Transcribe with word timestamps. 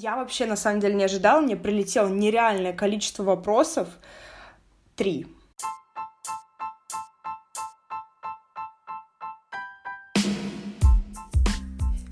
Я 0.00 0.14
вообще 0.14 0.46
на 0.46 0.54
самом 0.54 0.78
деле 0.78 0.94
не 0.94 1.02
ожидала, 1.02 1.40
мне 1.40 1.56
прилетело 1.56 2.06
нереальное 2.06 2.72
количество 2.72 3.24
вопросов. 3.24 3.88
Три. 4.94 5.26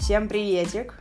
Всем 0.00 0.26
приветик. 0.26 1.00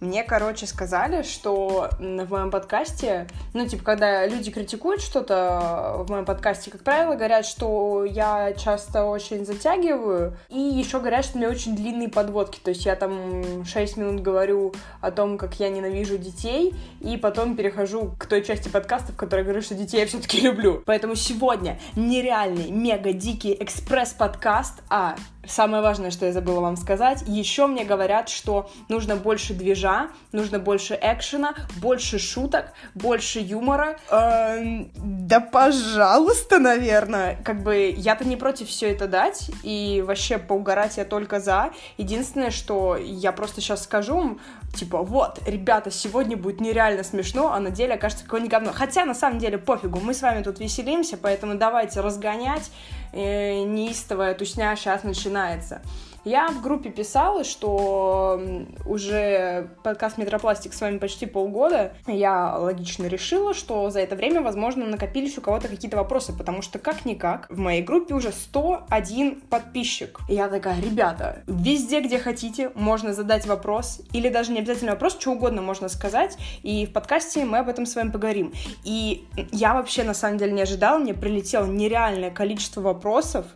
Мне, 0.00 0.24
короче, 0.24 0.66
сказали, 0.66 1.22
что 1.22 1.90
в 1.98 2.30
моем 2.30 2.50
подкасте, 2.50 3.28
ну, 3.52 3.68
типа, 3.68 3.84
когда 3.84 4.26
люди 4.26 4.50
критикуют 4.50 5.02
что-то 5.02 5.96
в 6.06 6.10
моем 6.10 6.24
подкасте, 6.24 6.70
как 6.70 6.82
правило, 6.82 7.16
говорят, 7.16 7.44
что 7.44 8.06
я 8.06 8.54
часто 8.54 9.04
очень 9.04 9.44
затягиваю, 9.44 10.38
и 10.48 10.58
еще 10.58 11.00
говорят, 11.00 11.26
что 11.26 11.36
у 11.36 11.40
меня 11.40 11.50
очень 11.50 11.76
длинные 11.76 12.08
подводки, 12.08 12.58
то 12.60 12.70
есть 12.70 12.86
я 12.86 12.96
там 12.96 13.62
6 13.66 13.98
минут 13.98 14.22
говорю 14.22 14.72
о 15.02 15.10
том, 15.10 15.36
как 15.36 15.60
я 15.60 15.68
ненавижу 15.68 16.16
детей, 16.16 16.74
и 17.00 17.18
потом 17.18 17.54
перехожу 17.54 18.14
к 18.18 18.24
той 18.24 18.42
части 18.42 18.70
подкаста, 18.70 19.12
в 19.12 19.16
которой 19.16 19.42
говорю, 19.42 19.60
что 19.60 19.74
детей 19.74 20.00
я 20.00 20.06
все-таки 20.06 20.40
люблю. 20.40 20.82
Поэтому 20.86 21.14
сегодня 21.14 21.78
нереальный, 21.94 22.70
мега 22.70 23.12
дикий 23.12 23.54
экспресс-подкаст, 23.60 24.80
а 24.88 25.16
Самое 25.46 25.82
важное, 25.82 26.10
что 26.10 26.26
я 26.26 26.32
забыла 26.32 26.60
вам 26.60 26.76
сказать, 26.76 27.24
еще 27.26 27.66
мне 27.66 27.84
говорят, 27.84 28.28
что 28.28 28.70
нужно 28.88 29.16
больше 29.16 29.54
движа, 29.54 30.08
нужно 30.32 30.58
больше 30.58 30.98
экшена, 31.00 31.54
больше 31.80 32.18
шуток, 32.18 32.72
больше 32.94 33.40
юмора. 33.40 33.98
Эм, 34.10 34.90
да 34.96 35.40
пожалуйста, 35.40 36.58
наверное. 36.58 37.38
Как 37.42 37.62
бы 37.62 37.92
я-то 37.96 38.26
не 38.26 38.36
против 38.36 38.68
все 38.68 38.90
это 38.92 39.06
дать, 39.08 39.50
и 39.62 40.04
вообще 40.06 40.36
поугарать 40.36 40.98
я 40.98 41.06
только 41.06 41.40
за. 41.40 41.70
Единственное, 41.96 42.50
что 42.50 42.96
я 42.96 43.32
просто 43.32 43.62
сейчас 43.62 43.84
скажу, 43.84 44.38
типа, 44.74 45.02
вот, 45.02 45.40
ребята, 45.46 45.90
сегодня 45.90 46.36
будет 46.36 46.60
нереально 46.60 47.02
смешно, 47.02 47.52
а 47.52 47.60
на 47.60 47.70
деле 47.70 47.94
окажется 47.94 48.24
какое-нибудь 48.24 48.52
говно. 48.52 48.72
Хотя, 48.72 49.04
на 49.04 49.14
самом 49.14 49.38
деле, 49.38 49.58
пофигу, 49.58 50.00
мы 50.00 50.14
с 50.14 50.22
вами 50.22 50.42
тут 50.42 50.60
веселимся, 50.60 51.16
поэтому 51.16 51.56
давайте 51.56 52.00
разгонять 52.00 52.70
э, 53.12 53.62
неистовая 53.64 54.34
тусня 54.34 54.74
сейчас 54.76 55.02
начинается. 55.02 55.82
Я 56.24 56.48
в 56.48 56.60
группе 56.60 56.90
писала, 56.90 57.44
что 57.44 58.42
уже 58.84 59.70
подкаст 59.82 60.18
Метропластик 60.18 60.74
с 60.74 60.80
вами 60.80 60.98
почти 60.98 61.24
полгода. 61.24 61.94
Я 62.06 62.58
логично 62.58 63.06
решила, 63.06 63.54
что 63.54 63.88
за 63.88 64.00
это 64.00 64.16
время, 64.16 64.42
возможно, 64.42 64.84
накопились 64.86 65.38
у 65.38 65.40
кого-то 65.40 65.68
какие-то 65.68 65.96
вопросы, 65.96 66.36
потому 66.36 66.60
что 66.60 66.78
как-никак 66.78 67.46
в 67.48 67.58
моей 67.58 67.82
группе 67.82 68.14
уже 68.14 68.32
101 68.32 69.40
подписчик. 69.48 70.20
И 70.28 70.34
я 70.34 70.48
такая, 70.48 70.78
ребята, 70.80 71.42
везде, 71.46 72.02
где 72.02 72.18
хотите, 72.18 72.70
можно 72.74 73.14
задать 73.14 73.46
вопрос, 73.46 74.02
или 74.12 74.28
даже 74.28 74.52
не 74.52 74.58
обязательно 74.58 74.92
вопрос, 74.92 75.18
что 75.18 75.32
угодно 75.32 75.62
можно 75.62 75.88
сказать, 75.88 76.36
и 76.62 76.84
в 76.84 76.92
подкасте 76.92 77.46
мы 77.46 77.58
об 77.58 77.68
этом 77.70 77.86
с 77.86 77.96
вами 77.96 78.10
поговорим. 78.10 78.52
И 78.84 79.26
я 79.52 79.72
вообще, 79.72 80.04
на 80.04 80.14
самом 80.14 80.36
деле, 80.36 80.52
не 80.52 80.62
ожидала, 80.62 80.98
мне 80.98 81.14
прилетело 81.14 81.64
нереальное 81.64 82.30
количество 82.30 82.82
вопросов. 82.82 83.46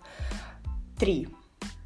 Три 0.99 1.29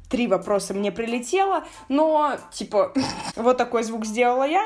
три 0.09 0.27
вопроса 0.27 0.73
мне 0.73 0.91
прилетело, 0.91 1.63
но, 1.87 2.33
типа, 2.51 2.93
вот 3.35 3.57
такой 3.57 3.83
звук 3.83 4.05
сделала 4.05 4.47
я, 4.47 4.65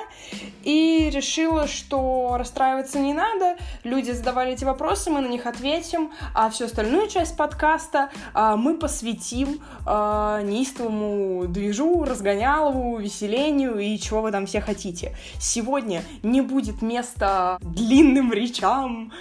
и 0.63 1.09
решила, 1.13 1.67
что 1.67 2.35
расстраиваться 2.37 2.99
не 2.99 3.13
надо, 3.13 3.57
люди 3.83 4.11
задавали 4.11 4.53
эти 4.53 4.63
вопросы, 4.63 5.09
мы 5.09 5.21
на 5.21 5.27
них 5.27 5.45
ответим, 5.45 6.11
а 6.33 6.49
всю 6.49 6.65
остальную 6.65 7.09
часть 7.09 7.35
подкаста 7.35 8.09
а, 8.33 8.55
мы 8.55 8.77
посвятим 8.77 9.61
а, 9.85 10.41
неистовому 10.41 11.47
движу, 11.47 12.03
разгонялову, 12.03 12.97
веселению 12.97 13.79
и 13.79 13.97
чего 13.97 14.21
вы 14.21 14.31
там 14.31 14.45
все 14.45 14.61
хотите. 14.61 15.15
Сегодня 15.39 16.03
не 16.23 16.41
будет 16.41 16.81
места 16.81 17.57
длинным 17.61 18.31
речам, 18.31 19.11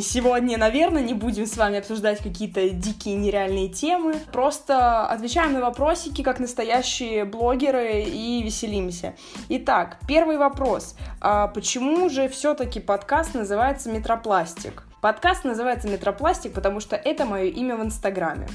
сегодня, 0.00 0.56
наверное, 0.56 1.02
не 1.02 1.14
будем 1.14 1.46
с 1.46 1.56
вами 1.56 1.78
обсуждать 1.78 2.22
какие-то 2.22 2.70
дикие 2.70 3.16
нереальные 3.16 3.68
темы, 3.68 4.14
просто 4.32 5.06
отвечаем 5.06 5.52
на 5.52 5.65
вопросики, 5.66 6.22
как 6.22 6.38
настоящие 6.38 7.24
блогеры, 7.24 8.02
и 8.02 8.40
веселимся. 8.42 9.14
Итак, 9.48 9.98
первый 10.06 10.38
вопрос. 10.38 10.96
А 11.20 11.48
почему 11.48 12.08
же 12.08 12.28
все-таки 12.28 12.78
подкаст 12.78 13.34
называется 13.34 13.90
«Метропластик»? 13.90 14.84
Подкаст 15.00 15.44
называется 15.44 15.88
«Метропластик», 15.88 16.52
потому 16.52 16.78
что 16.78 16.94
это 16.94 17.24
мое 17.24 17.46
имя 17.46 17.76
в 17.76 17.82
Инстаграме. 17.84 18.46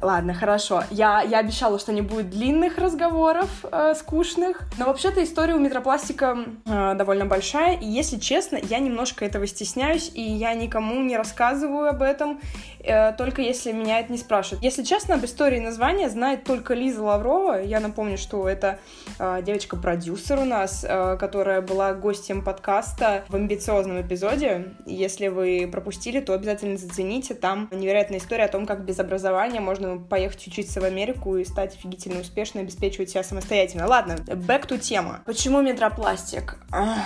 Ладно, 0.00 0.34
хорошо. 0.34 0.84
Я, 0.90 1.22
я 1.22 1.38
обещала, 1.38 1.78
что 1.78 1.92
не 1.92 2.02
будет 2.02 2.30
длинных 2.30 2.78
разговоров, 2.78 3.48
э, 3.70 3.94
скучных. 3.94 4.62
Но 4.78 4.86
вообще-то 4.86 5.22
история 5.24 5.54
у 5.54 5.58
Метропластика 5.58 6.38
э, 6.66 6.94
довольно 6.94 7.26
большая. 7.26 7.76
И 7.78 7.86
если 7.86 8.18
честно, 8.18 8.58
я 8.62 8.78
немножко 8.78 9.24
этого 9.24 9.46
стесняюсь, 9.46 10.10
и 10.14 10.22
я 10.22 10.54
никому 10.54 11.02
не 11.02 11.16
рассказываю 11.16 11.88
об 11.88 12.02
этом, 12.02 12.40
э, 12.80 13.12
только 13.14 13.42
если 13.42 13.72
меня 13.72 13.98
это 13.98 14.12
не 14.12 14.18
спрашивают. 14.18 14.62
Если 14.62 14.84
честно, 14.84 15.16
об 15.16 15.24
истории 15.24 15.58
названия 15.58 16.08
знает 16.08 16.44
только 16.44 16.74
Лиза 16.74 17.02
Лаврова. 17.02 17.60
Я 17.62 17.80
напомню, 17.80 18.18
что 18.18 18.48
это 18.48 18.78
э, 19.18 19.42
девочка-продюсер 19.42 20.38
у 20.38 20.44
нас, 20.44 20.84
э, 20.88 21.16
которая 21.18 21.60
была 21.60 21.92
гостем 21.94 22.44
подкаста 22.44 23.24
в 23.28 23.34
амбициозном 23.34 24.00
эпизоде. 24.00 24.74
Если 24.86 25.28
вы 25.28 25.68
пропустили 25.70 26.20
то 26.20 26.34
обязательно 26.34 26.76
зацените. 26.76 27.34
Там 27.34 27.68
невероятная 27.70 28.18
история 28.18 28.44
о 28.44 28.48
том, 28.48 28.66
как 28.66 28.84
без 28.84 28.98
образования 28.98 29.60
можно 29.60 29.87
поехать 29.96 30.46
учиться 30.46 30.80
в 30.80 30.84
Америку 30.84 31.36
и 31.36 31.44
стать 31.44 31.74
офигительно 31.74 32.20
успешно, 32.20 32.60
обеспечивать 32.60 33.10
себя 33.10 33.22
самостоятельно. 33.22 33.86
Ладно, 33.86 34.12
back 34.12 34.68
to 34.68 34.78
тема. 34.78 35.22
Почему 35.24 35.62
метропластик? 35.62 36.56
Ах. 36.70 36.98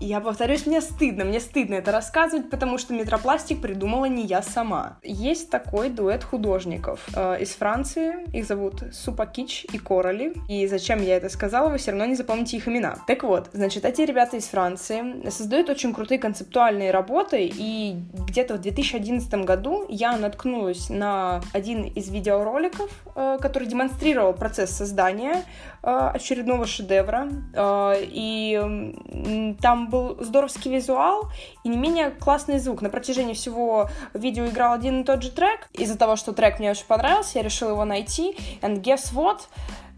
Я 0.00 0.20
повторюсь, 0.20 0.64
мне 0.64 0.80
стыдно, 0.80 1.24
мне 1.24 1.40
стыдно 1.40 1.74
это 1.74 1.92
рассказывать, 1.92 2.48
потому 2.48 2.78
что 2.78 2.94
метропластик 2.94 3.60
придумала 3.60 4.06
не 4.06 4.24
я 4.24 4.40
сама. 4.40 4.96
Есть 5.02 5.50
такой 5.50 5.90
дуэт 5.90 6.24
художников 6.24 7.06
э, 7.14 7.42
из 7.42 7.50
Франции, 7.50 8.24
их 8.34 8.46
зовут 8.46 8.82
Супакич 8.94 9.66
и 9.70 9.76
Короли, 9.78 10.32
и 10.48 10.66
зачем 10.66 11.02
я 11.02 11.18
это 11.18 11.28
сказала, 11.28 11.68
вы 11.68 11.76
все 11.76 11.90
равно 11.90 12.06
не 12.06 12.14
запомните 12.14 12.56
их 12.56 12.66
имена. 12.66 12.96
Так 13.06 13.24
вот, 13.24 13.50
значит, 13.52 13.84
эти 13.84 14.00
ребята 14.00 14.38
из 14.38 14.46
Франции 14.46 15.28
создают 15.28 15.68
очень 15.68 15.92
крутые 15.92 16.18
концептуальные 16.18 16.92
работы, 16.92 17.50
и 17.52 17.96
где-то 18.26 18.54
в 18.54 18.60
2011 18.62 19.30
году 19.44 19.84
я 19.90 20.16
наткнулась 20.16 20.88
на 20.88 21.42
один 21.52 21.84
из 21.84 22.08
видеороликов, 22.08 22.90
э, 23.14 23.36
который 23.38 23.68
демонстрировал 23.68 24.32
процесс 24.32 24.70
создания 24.70 25.44
э, 25.82 26.10
очередного 26.14 26.64
шедевра, 26.64 27.28
э, 27.52 27.94
и 28.00 29.56
там 29.60 29.89
был 29.90 30.16
здоровский 30.20 30.72
визуал 30.72 31.30
и 31.64 31.68
не 31.68 31.76
менее 31.76 32.10
классный 32.10 32.58
звук. 32.58 32.80
На 32.80 32.88
протяжении 32.88 33.34
всего 33.34 33.90
видео 34.14 34.46
играл 34.46 34.72
один 34.72 35.02
и 35.02 35.04
тот 35.04 35.22
же 35.22 35.30
трек. 35.30 35.68
Из-за 35.72 35.98
того, 35.98 36.16
что 36.16 36.32
трек 36.32 36.58
мне 36.58 36.70
очень 36.70 36.86
понравился, 36.86 37.38
я 37.38 37.44
решила 37.44 37.70
его 37.70 37.84
найти. 37.84 38.36
And 38.62 38.80
guess 38.80 39.12
what? 39.12 39.40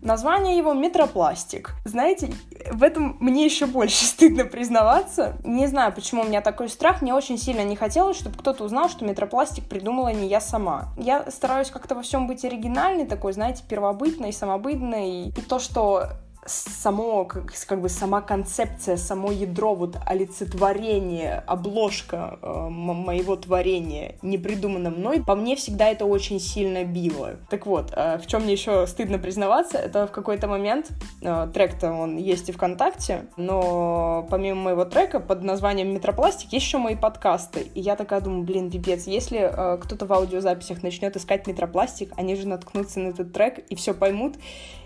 Название 0.03 0.59
его 0.59 0.73
«Метропластик». 0.73 1.77
Знаете, 1.85 2.35
в 2.73 2.83
этом 2.83 3.17
мне 3.21 3.45
еще 3.45 3.67
больше 3.67 4.05
стыдно 4.05 4.45
признаваться. 4.45 5.37
Не 5.45 5.69
знаю, 5.69 5.93
почему 5.93 6.23
у 6.23 6.25
меня 6.25 6.41
такой 6.41 6.69
страх. 6.69 7.03
Мне 7.03 7.15
очень 7.15 7.39
сильно 7.39 7.63
не 7.63 7.77
хотелось, 7.77 8.17
чтобы 8.17 8.37
кто-то 8.37 8.65
узнал, 8.65 8.89
что 8.89 9.05
метропластик 9.05 9.65
придумала 9.69 10.09
не 10.09 10.27
я 10.27 10.41
сама. 10.41 10.89
Я 10.97 11.31
стараюсь 11.31 11.71
как-то 11.71 11.95
во 11.95 12.03
всем 12.03 12.27
быть 12.27 12.45
оригинальной, 12.45 13.07
такой, 13.07 13.33
знаете, 13.33 13.63
первобытной, 13.69 14.33
самобытной. 14.33 15.29
И 15.29 15.41
то, 15.41 15.61
что 15.61 16.09
само, 16.47 17.25
как, 17.25 17.53
как 17.67 17.81
бы 17.81 17.89
сама 17.89 18.21
концепция, 18.21 18.97
само 18.97 19.31
ядро, 19.31 19.75
вот 19.75 19.97
олицетворение, 20.07 21.43
обложка 21.47 22.39
э, 22.43 22.69
моего 22.69 23.37
творения 23.37 24.17
не 24.23 24.39
придумано 24.39 24.91
мной, 24.91 25.23
по 25.23 25.35
мне 25.35 25.57
всегда 25.57 25.89
это 25.89 26.05
очень 26.05 26.41
сильно 26.41 26.85
било. 26.85 27.37
Так 27.49 27.67
вот, 27.67 27.93
э, 27.95 28.19
в 28.19 28.27
чем 28.27 28.43
мне 28.43 28.53
еще 28.53 28.87
стыдно 28.87 29.19
признаваться, 29.19 29.79
это 29.79 30.07
в 30.07 30.11
какой-то 30.11 30.49
момент, 30.49 30.91
э, 31.21 31.49
трек-то 31.53 31.93
он 31.93 32.17
есть 32.17 32.49
и 32.49 32.53
ВКонтакте, 32.53 33.27
но 33.37 34.27
помимо 34.31 34.63
моего 34.63 34.85
трека 34.85 35.21
под 35.21 35.43
названием 35.43 35.93
Метропластик 35.93 36.53
есть 36.53 36.67
еще 36.67 36.79
мои 36.79 36.97
подкасты. 36.97 37.67
И 37.75 37.81
я 37.81 37.97
такая 37.97 38.21
думаю, 38.21 38.45
блин, 38.45 38.71
пипец, 38.71 39.07
если 39.07 39.39
э, 39.39 39.79
кто-то 39.79 40.07
в 40.07 40.13
аудиозаписях 40.13 40.83
начнет 40.83 41.17
искать 41.17 41.47
Метропластик, 41.47 42.13
они 42.17 42.35
же 42.35 42.49
наткнутся 42.49 43.01
на 43.01 43.09
этот 43.09 43.33
трек 43.33 43.59
и 43.59 43.75
все 43.75 43.95
поймут. 43.95 44.37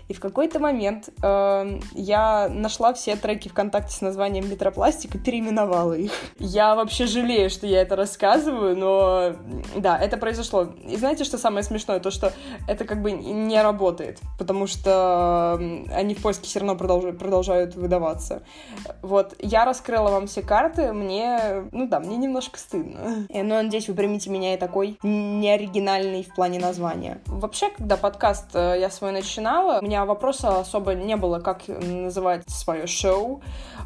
И 0.07 0.13
в 0.13 0.19
какой-то 0.19 0.59
момент 0.59 1.09
э, 1.21 1.79
я 1.93 2.49
нашла 2.49 2.93
все 2.93 3.15
треки 3.15 3.49
ВКонтакте 3.49 3.93
с 3.93 4.01
названием 4.01 4.49
Метропластик 4.49 5.15
и 5.15 5.17
переименовала 5.17 5.93
их. 5.93 6.11
Я 6.39 6.75
вообще 6.75 7.07
жалею, 7.07 7.49
что 7.49 7.67
я 7.67 7.81
это 7.81 7.95
рассказываю, 7.95 8.77
но 8.77 9.33
да, 9.75 9.97
это 9.97 10.17
произошло. 10.17 10.69
И 10.87 10.95
знаете, 10.95 11.23
что 11.25 11.37
самое 11.37 11.63
смешное? 11.63 11.99
То, 11.99 12.11
что 12.11 12.31
это 12.67 12.85
как 12.85 13.01
бы 13.01 13.11
не 13.11 13.61
работает, 13.61 14.19
потому 14.37 14.67
что 14.67 15.53
они 15.91 16.15
в 16.15 16.21
поиске 16.21 16.45
все 16.45 16.59
равно 16.59 16.75
продолжают, 16.75 17.19
продолжают 17.19 17.75
выдаваться. 17.75 18.43
Вот, 19.01 19.35
я 19.39 19.65
раскрыла 19.65 20.09
вам 20.09 20.27
все 20.27 20.41
карты, 20.41 20.93
мне, 20.93 21.65
ну 21.71 21.87
да, 21.87 21.99
мне 21.99 22.15
немножко 22.17 22.57
стыдно. 22.57 23.27
И, 23.29 23.41
ну, 23.41 23.55
надеюсь, 23.55 23.89
вы 23.89 23.93
примите 23.93 24.29
меня 24.29 24.53
и 24.53 24.57
такой 24.57 24.97
неоригинальный 25.03 26.23
в 26.23 26.33
плане 26.33 26.59
названия. 26.59 27.21
Вообще, 27.25 27.69
когда 27.69 27.97
подкаст 27.97 28.51
э, 28.53 28.77
я 28.79 28.89
свой 28.89 29.11
начинала, 29.11 29.79
у 29.79 29.83
меня 29.83 29.96
меня 29.97 30.05
вопроса 30.05 30.59
особо 30.59 30.93
не 30.93 31.15
было, 31.15 31.39
как 31.39 31.67
называть 31.67 32.47
свое 32.49 32.85
шоу. 32.85 33.41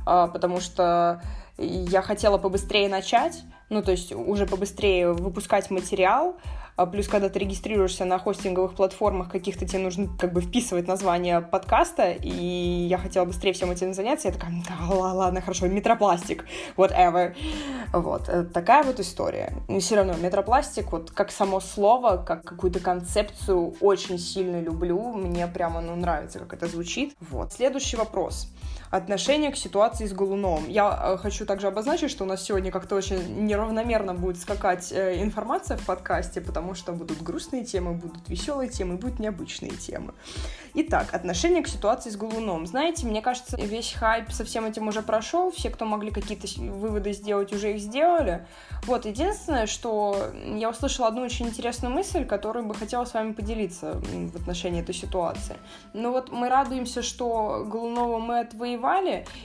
а, 0.05 0.27
потому 0.27 0.59
что 0.59 1.21
я 1.57 2.01
хотела 2.01 2.37
побыстрее 2.37 2.89
начать, 2.89 3.43
ну, 3.69 3.81
то 3.81 3.91
есть 3.91 4.11
уже 4.13 4.45
побыстрее 4.45 5.13
выпускать 5.13 5.69
материал, 5.69 6.35
а 6.81 6.86
плюс, 6.88 7.07
когда 7.07 7.30
ты 7.30 7.38
регистрируешься 7.39 8.06
на 8.06 8.18
хостинговых 8.18 8.74
платформах 8.74 9.30
каких-то, 9.30 9.68
тебе 9.68 9.80
нужно 9.80 10.10
как 10.18 10.33
бы 10.33 10.42
вписывать 10.42 10.88
название 10.88 11.39
подкаста, 11.42 12.12
и 12.12 12.30
я 12.30 12.98
хотела 12.98 13.25
быстрее 13.25 13.54
всем 13.54 13.69
этим 13.69 13.94
заняться. 13.94 14.30
Я 14.30 14.33
такая, 14.33 14.51
да, 14.68 14.95
ладно, 14.95 15.42
хорошо, 15.42 15.68
метропластик, 15.68 16.45
whatever. 16.78 17.36
Вот, 17.94 18.30
э, 18.30 18.45
такая 18.45 18.83
вот 18.83 19.00
история. 19.00 19.54
Но 19.68 19.80
все 19.80 19.95
равно 19.95 20.13
метропластик, 20.13 20.92
вот 20.92 21.12
как 21.12 21.31
само 21.31 21.60
слово, 21.60 22.18
как 22.18 22.44
какую-то 22.44 22.80
концепцию 22.80 23.75
очень 23.80 24.18
сильно 24.18 24.60
люблю. 24.60 25.13
Мне 25.13 25.45
прямо, 25.48 25.81
ну, 25.81 25.95
нравится, 25.95 26.39
как 26.39 26.54
это 26.54 26.68
звучит. 26.68 27.16
Вот. 27.19 27.54
Следующий 27.54 27.98
вопрос 27.98 28.48
отношение 28.91 29.51
к 29.51 29.55
ситуации 29.55 30.05
с 30.05 30.13
Голуновым. 30.13 30.67
Я 30.67 30.99
э, 31.01 31.17
хочу 31.17 31.45
также 31.45 31.67
обозначить, 31.67 32.11
что 32.11 32.25
у 32.25 32.27
нас 32.27 32.43
сегодня 32.43 32.71
как-то 32.71 32.95
очень 32.95 33.45
неравномерно 33.45 34.13
будет 34.13 34.38
скакать 34.38 34.91
э, 34.91 35.23
информация 35.23 35.77
в 35.77 35.85
подкасте, 35.85 36.41
потому 36.41 36.75
что 36.75 36.91
будут 36.91 37.23
грустные 37.23 37.63
темы, 37.63 37.93
будут 37.93 38.27
веселые 38.27 38.69
темы, 38.69 38.97
будут 38.97 39.19
необычные 39.19 39.71
темы. 39.71 40.13
Итак, 40.73 41.13
отношение 41.13 41.63
к 41.63 41.67
ситуации 41.69 42.09
с 42.09 42.17
Голуновым. 42.17 42.67
Знаете, 42.67 43.07
мне 43.07 43.21
кажется, 43.21 43.57
весь 43.57 43.93
хайп 43.93 44.29
со 44.31 44.43
всем 44.43 44.65
этим 44.65 44.89
уже 44.89 45.01
прошел, 45.01 45.51
все, 45.51 45.69
кто 45.69 45.85
могли 45.85 46.11
какие-то 46.11 46.47
выводы 46.59 47.13
сделать, 47.13 47.53
уже 47.53 47.73
их 47.73 47.79
сделали. 47.79 48.45
Вот, 48.83 49.05
единственное, 49.05 49.67
что 49.67 50.31
я 50.33 50.69
услышала 50.69 51.07
одну 51.07 51.21
очень 51.21 51.47
интересную 51.47 51.94
мысль, 51.94 52.25
которую 52.25 52.65
бы 52.65 52.75
хотела 52.75 53.05
с 53.05 53.13
вами 53.13 53.31
поделиться 53.31 54.01
в 54.01 54.35
отношении 54.35 54.81
этой 54.81 54.95
ситуации. 54.95 55.55
Ну 55.94 56.11
вот 56.11 56.29
мы 56.31 56.49
радуемся, 56.49 57.01
что 57.01 57.65
Голунова 57.65 58.19
мы 58.19 58.39
отвоевали, 58.39 58.81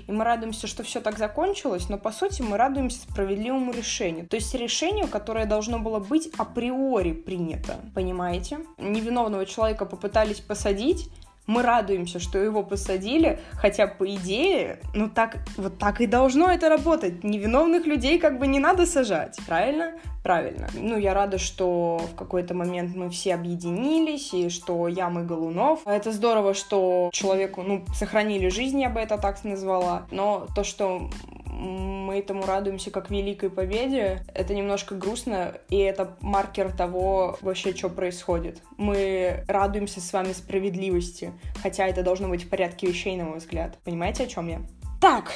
и 0.07 0.13
мы 0.13 0.25
радуемся, 0.25 0.67
что 0.67 0.83
все 0.83 1.01
так 1.01 1.19
закончилось, 1.19 1.89
но 1.89 1.99
по 1.99 2.11
сути 2.11 2.43
мы 2.43 2.57
радуемся 2.57 3.01
справедливому 3.01 3.73
решению. 3.73 4.27
То 4.27 4.37
есть 4.37 4.55
решению, 4.55 5.09
которое 5.09 5.47
должно 5.47 5.79
было 5.79 5.99
быть 5.99 6.31
априори 6.37 7.13
принято. 7.13 7.77
Понимаете? 7.95 8.61
Невиновного 8.79 9.47
человека 9.47 9.87
попытались 9.87 10.41
посадить, 10.41 11.09
мы 11.47 11.63
радуемся, 11.63 12.19
что 12.19 12.39
его 12.39 12.63
посадили, 12.63 13.39
хотя 13.53 13.87
по 13.87 14.07
идее, 14.15 14.81
ну 14.95 15.09
так, 15.09 15.39
вот 15.57 15.79
так 15.79 16.01
и 16.01 16.07
должно 16.07 16.51
это 16.51 16.69
работать. 16.69 17.25
Невиновных 17.25 17.87
людей 17.87 18.19
как 18.19 18.39
бы 18.39 18.47
не 18.47 18.59
надо 18.59 18.87
сажать, 18.87 19.39
правильно? 19.47 19.93
Правильно. 20.23 20.67
Ну, 20.75 20.99
я 20.99 21.15
рада, 21.15 21.39
что 21.39 22.01
в 22.13 22.17
какой-то 22.17 22.53
момент 22.53 22.97
мы 22.97 23.11
все 23.11 23.35
объединились, 23.35 24.35
и 24.35 24.49
что 24.49 24.89
я, 24.89 25.09
мы, 25.09 25.23
Голунов. 25.23 25.83
Это 25.87 26.11
здорово, 26.11 26.53
что 26.53 27.11
человеку, 27.13 27.63
ну, 27.63 27.85
сохранили 27.95 28.49
жизнь, 28.49 28.81
я 28.81 28.91
бы 28.91 28.99
это 28.99 29.19
так 29.19 29.45
назвала. 29.45 30.09
Но 30.11 30.49
то, 30.57 30.65
что 30.65 31.11
мы 31.57 32.19
этому 32.19 32.45
радуемся 32.45 32.91
как 32.91 33.11
великой 33.11 33.51
победе. 33.51 34.23
Это 34.35 34.55
немножко 34.55 34.95
грустно, 34.95 35.55
и 35.71 35.79
это 35.79 36.17
маркер 36.21 36.71
того 36.71 37.39
вообще, 37.41 37.75
что 37.75 37.89
происходит. 37.89 38.63
Мы 38.77 39.45
радуемся 39.49 40.01
с 40.01 40.13
вами 40.13 40.33
справедливости, 40.33 41.33
хотя 41.63 41.87
это 41.89 42.03
должно 42.03 42.29
быть 42.29 42.45
в 42.45 42.49
порядке 42.49 42.87
вещей, 42.87 43.17
на 43.17 43.25
мой 43.25 43.39
взгляд. 43.39 43.79
Понимаете, 43.85 44.25
о 44.25 44.27
чем 44.27 44.49
я? 44.49 44.61
Так, 45.01 45.33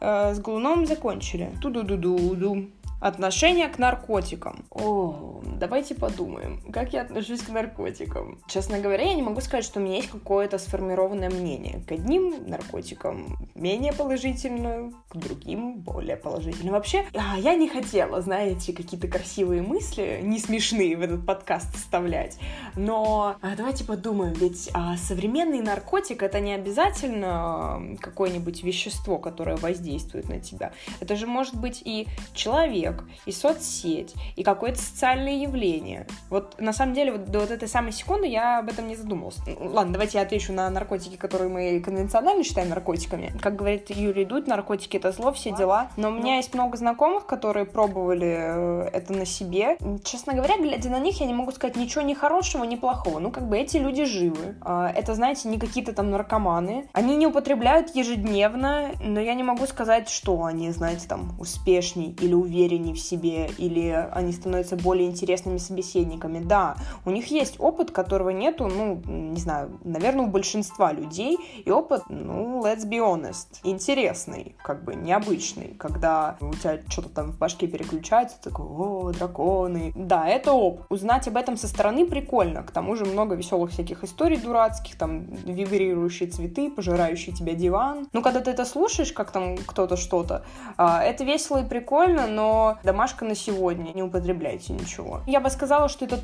э, 0.00 0.34
с 0.34 0.38
Глуном 0.38 0.86
закончили. 0.86 1.50
Ту-ду-ду-ду-ду. 1.60 2.68
Отношение 3.00 3.68
к 3.68 3.78
наркотикам. 3.78 4.64
О, 4.70 5.42
давайте 5.44 5.94
подумаем, 5.94 6.62
как 6.72 6.94
я 6.94 7.02
отношусь 7.02 7.42
к 7.42 7.50
наркотикам. 7.50 8.38
Честно 8.48 8.80
говоря, 8.80 9.04
я 9.04 9.14
не 9.14 9.22
могу 9.22 9.42
сказать, 9.42 9.64
что 9.64 9.80
у 9.80 9.82
меня 9.82 9.96
есть 9.96 10.08
какое-то 10.08 10.58
сформированное 10.58 11.28
мнение. 11.28 11.82
К 11.86 11.92
одним 11.92 12.48
наркотикам 12.48 13.36
менее 13.54 13.92
положительно, 13.92 14.92
к 15.10 15.16
другим 15.16 15.80
более 15.80 16.16
положительно. 16.16 16.72
Вообще, 16.72 17.04
а, 17.14 17.38
я 17.38 17.54
не 17.54 17.68
хотела, 17.68 18.22
знаете, 18.22 18.72
какие-то 18.72 19.08
красивые 19.08 19.60
мысли, 19.60 20.20
не 20.22 20.38
смешные 20.38 20.96
в 20.96 21.02
этот 21.02 21.26
подкаст 21.26 21.74
вставлять. 21.76 22.38
Но 22.76 23.36
а, 23.42 23.56
давайте 23.56 23.84
подумаем, 23.84 24.32
ведь 24.32 24.70
а, 24.72 24.96
современный 24.96 25.60
наркотик 25.60 26.22
это 26.22 26.40
не 26.40 26.54
обязательно 26.54 27.96
какое-нибудь 28.00 28.62
вещество, 28.62 29.18
которое 29.18 29.56
воздействует 29.56 30.30
на 30.30 30.40
тебя. 30.40 30.72
Это 31.00 31.14
же 31.14 31.26
может 31.26 31.56
быть 31.56 31.82
и 31.84 32.06
человек, 32.32 32.85
человек, 32.86 33.04
и 33.26 33.32
соцсеть, 33.32 34.14
и 34.36 34.42
какое-то 34.42 34.78
социальное 34.78 35.34
явление. 35.34 36.06
Вот 36.30 36.60
на 36.60 36.72
самом 36.72 36.94
деле 36.94 37.12
вот 37.12 37.26
до 37.26 37.40
вот 37.40 37.50
этой 37.50 37.68
самой 37.68 37.92
секунды 37.92 38.26
я 38.26 38.58
об 38.58 38.68
этом 38.68 38.88
не 38.88 38.96
задумывалась. 38.96 39.38
Ну, 39.46 39.70
ладно, 39.72 39.92
давайте 39.92 40.18
я 40.18 40.24
отвечу 40.24 40.52
на 40.52 40.68
наркотики, 40.70 41.16
которые 41.16 41.48
мы 41.48 41.80
конвенционально 41.80 42.44
считаем 42.44 42.68
наркотиками. 42.68 43.32
Как 43.40 43.56
говорит 43.56 43.90
Юрий 43.90 44.24
Дудь, 44.24 44.46
наркотики 44.46 44.96
это 44.96 45.12
зло, 45.12 45.32
все 45.32 45.52
дела. 45.52 45.90
Но 45.96 46.08
у 46.08 46.12
меня 46.12 46.36
есть 46.36 46.54
много 46.54 46.76
знакомых, 46.76 47.26
которые 47.26 47.66
пробовали 47.66 48.36
э, 48.36 48.88
это 48.92 49.12
на 49.12 49.26
себе. 49.26 49.78
Честно 50.04 50.34
говоря, 50.34 50.56
глядя 50.58 50.90
на 50.90 50.98
них, 50.98 51.20
я 51.20 51.26
не 51.26 51.34
могу 51.34 51.52
сказать 51.52 51.76
ничего 51.76 52.02
ни 52.02 52.14
хорошего, 52.14 52.64
ни 52.64 52.76
плохого. 52.76 53.18
Ну, 53.18 53.30
как 53.30 53.48
бы 53.48 53.58
эти 53.58 53.76
люди 53.76 54.04
живы. 54.04 54.56
А, 54.60 54.90
это, 54.90 55.14
знаете, 55.14 55.48
не 55.48 55.58
какие-то 55.58 55.92
там 55.92 56.10
наркоманы. 56.10 56.88
Они 56.92 57.16
не 57.16 57.26
употребляют 57.26 57.94
ежедневно, 57.94 58.90
но 59.00 59.20
я 59.20 59.34
не 59.34 59.42
могу 59.42 59.66
сказать, 59.66 60.08
что 60.08 60.44
они, 60.44 60.70
знаете, 60.70 61.06
там 61.08 61.36
успешней 61.38 62.16
или 62.20 62.34
увереннее 62.34 62.75
увереннее 62.76 62.94
в 62.94 62.98
себе 62.98 63.50
или 63.58 64.08
они 64.12 64.32
становятся 64.32 64.76
более 64.76 65.08
интересными 65.08 65.58
собеседниками. 65.58 66.40
Да, 66.40 66.76
у 67.04 67.10
них 67.10 67.26
есть 67.28 67.56
опыт, 67.58 67.90
которого 67.90 68.30
нету, 68.30 68.66
ну, 68.66 69.02
не 69.06 69.40
знаю, 69.40 69.78
наверное, 69.84 70.26
у 70.26 70.28
большинства 70.28 70.92
людей. 70.92 71.38
И 71.64 71.70
опыт, 71.70 72.02
ну, 72.08 72.62
let's 72.64 72.86
be 72.88 72.98
honest, 72.98 73.60
интересный, 73.64 74.56
как 74.62 74.84
бы 74.84 74.94
необычный, 74.94 75.74
когда 75.78 76.36
у 76.40 76.52
тебя 76.52 76.80
что-то 76.88 77.08
там 77.08 77.32
в 77.32 77.38
башке 77.38 77.66
переключается, 77.66 78.36
такой, 78.42 78.66
о, 78.66 79.12
драконы. 79.12 79.92
Да, 79.94 80.28
это 80.28 80.52
опыт. 80.52 80.86
Узнать 80.90 81.28
об 81.28 81.36
этом 81.36 81.56
со 81.56 81.68
стороны 81.68 82.06
прикольно. 82.06 82.62
К 82.62 82.70
тому 82.70 82.96
же 82.96 83.04
много 83.04 83.34
веселых 83.34 83.70
всяких 83.70 84.04
историй 84.04 84.36
дурацких, 84.36 84.96
там, 84.96 85.24
вибрирующие 85.44 86.28
цветы, 86.28 86.70
пожирающие 86.70 87.34
тебя 87.34 87.54
диван. 87.54 88.08
Ну, 88.12 88.22
когда 88.22 88.40
ты 88.40 88.50
это 88.50 88.64
слушаешь, 88.64 89.12
как 89.12 89.30
там 89.30 89.56
кто-то 89.56 89.96
что-то, 89.96 90.44
а, 90.76 91.02
это 91.02 91.24
весело 91.24 91.62
и 91.62 91.68
прикольно, 91.68 92.26
но 92.26 92.65
домашка 92.84 93.24
на 93.24 93.34
сегодня, 93.34 93.92
не 93.92 94.02
употребляйте 94.02 94.72
ничего. 94.72 95.20
Я 95.26 95.40
бы 95.40 95.50
сказала, 95.50 95.88
что 95.88 96.04
это 96.04 96.20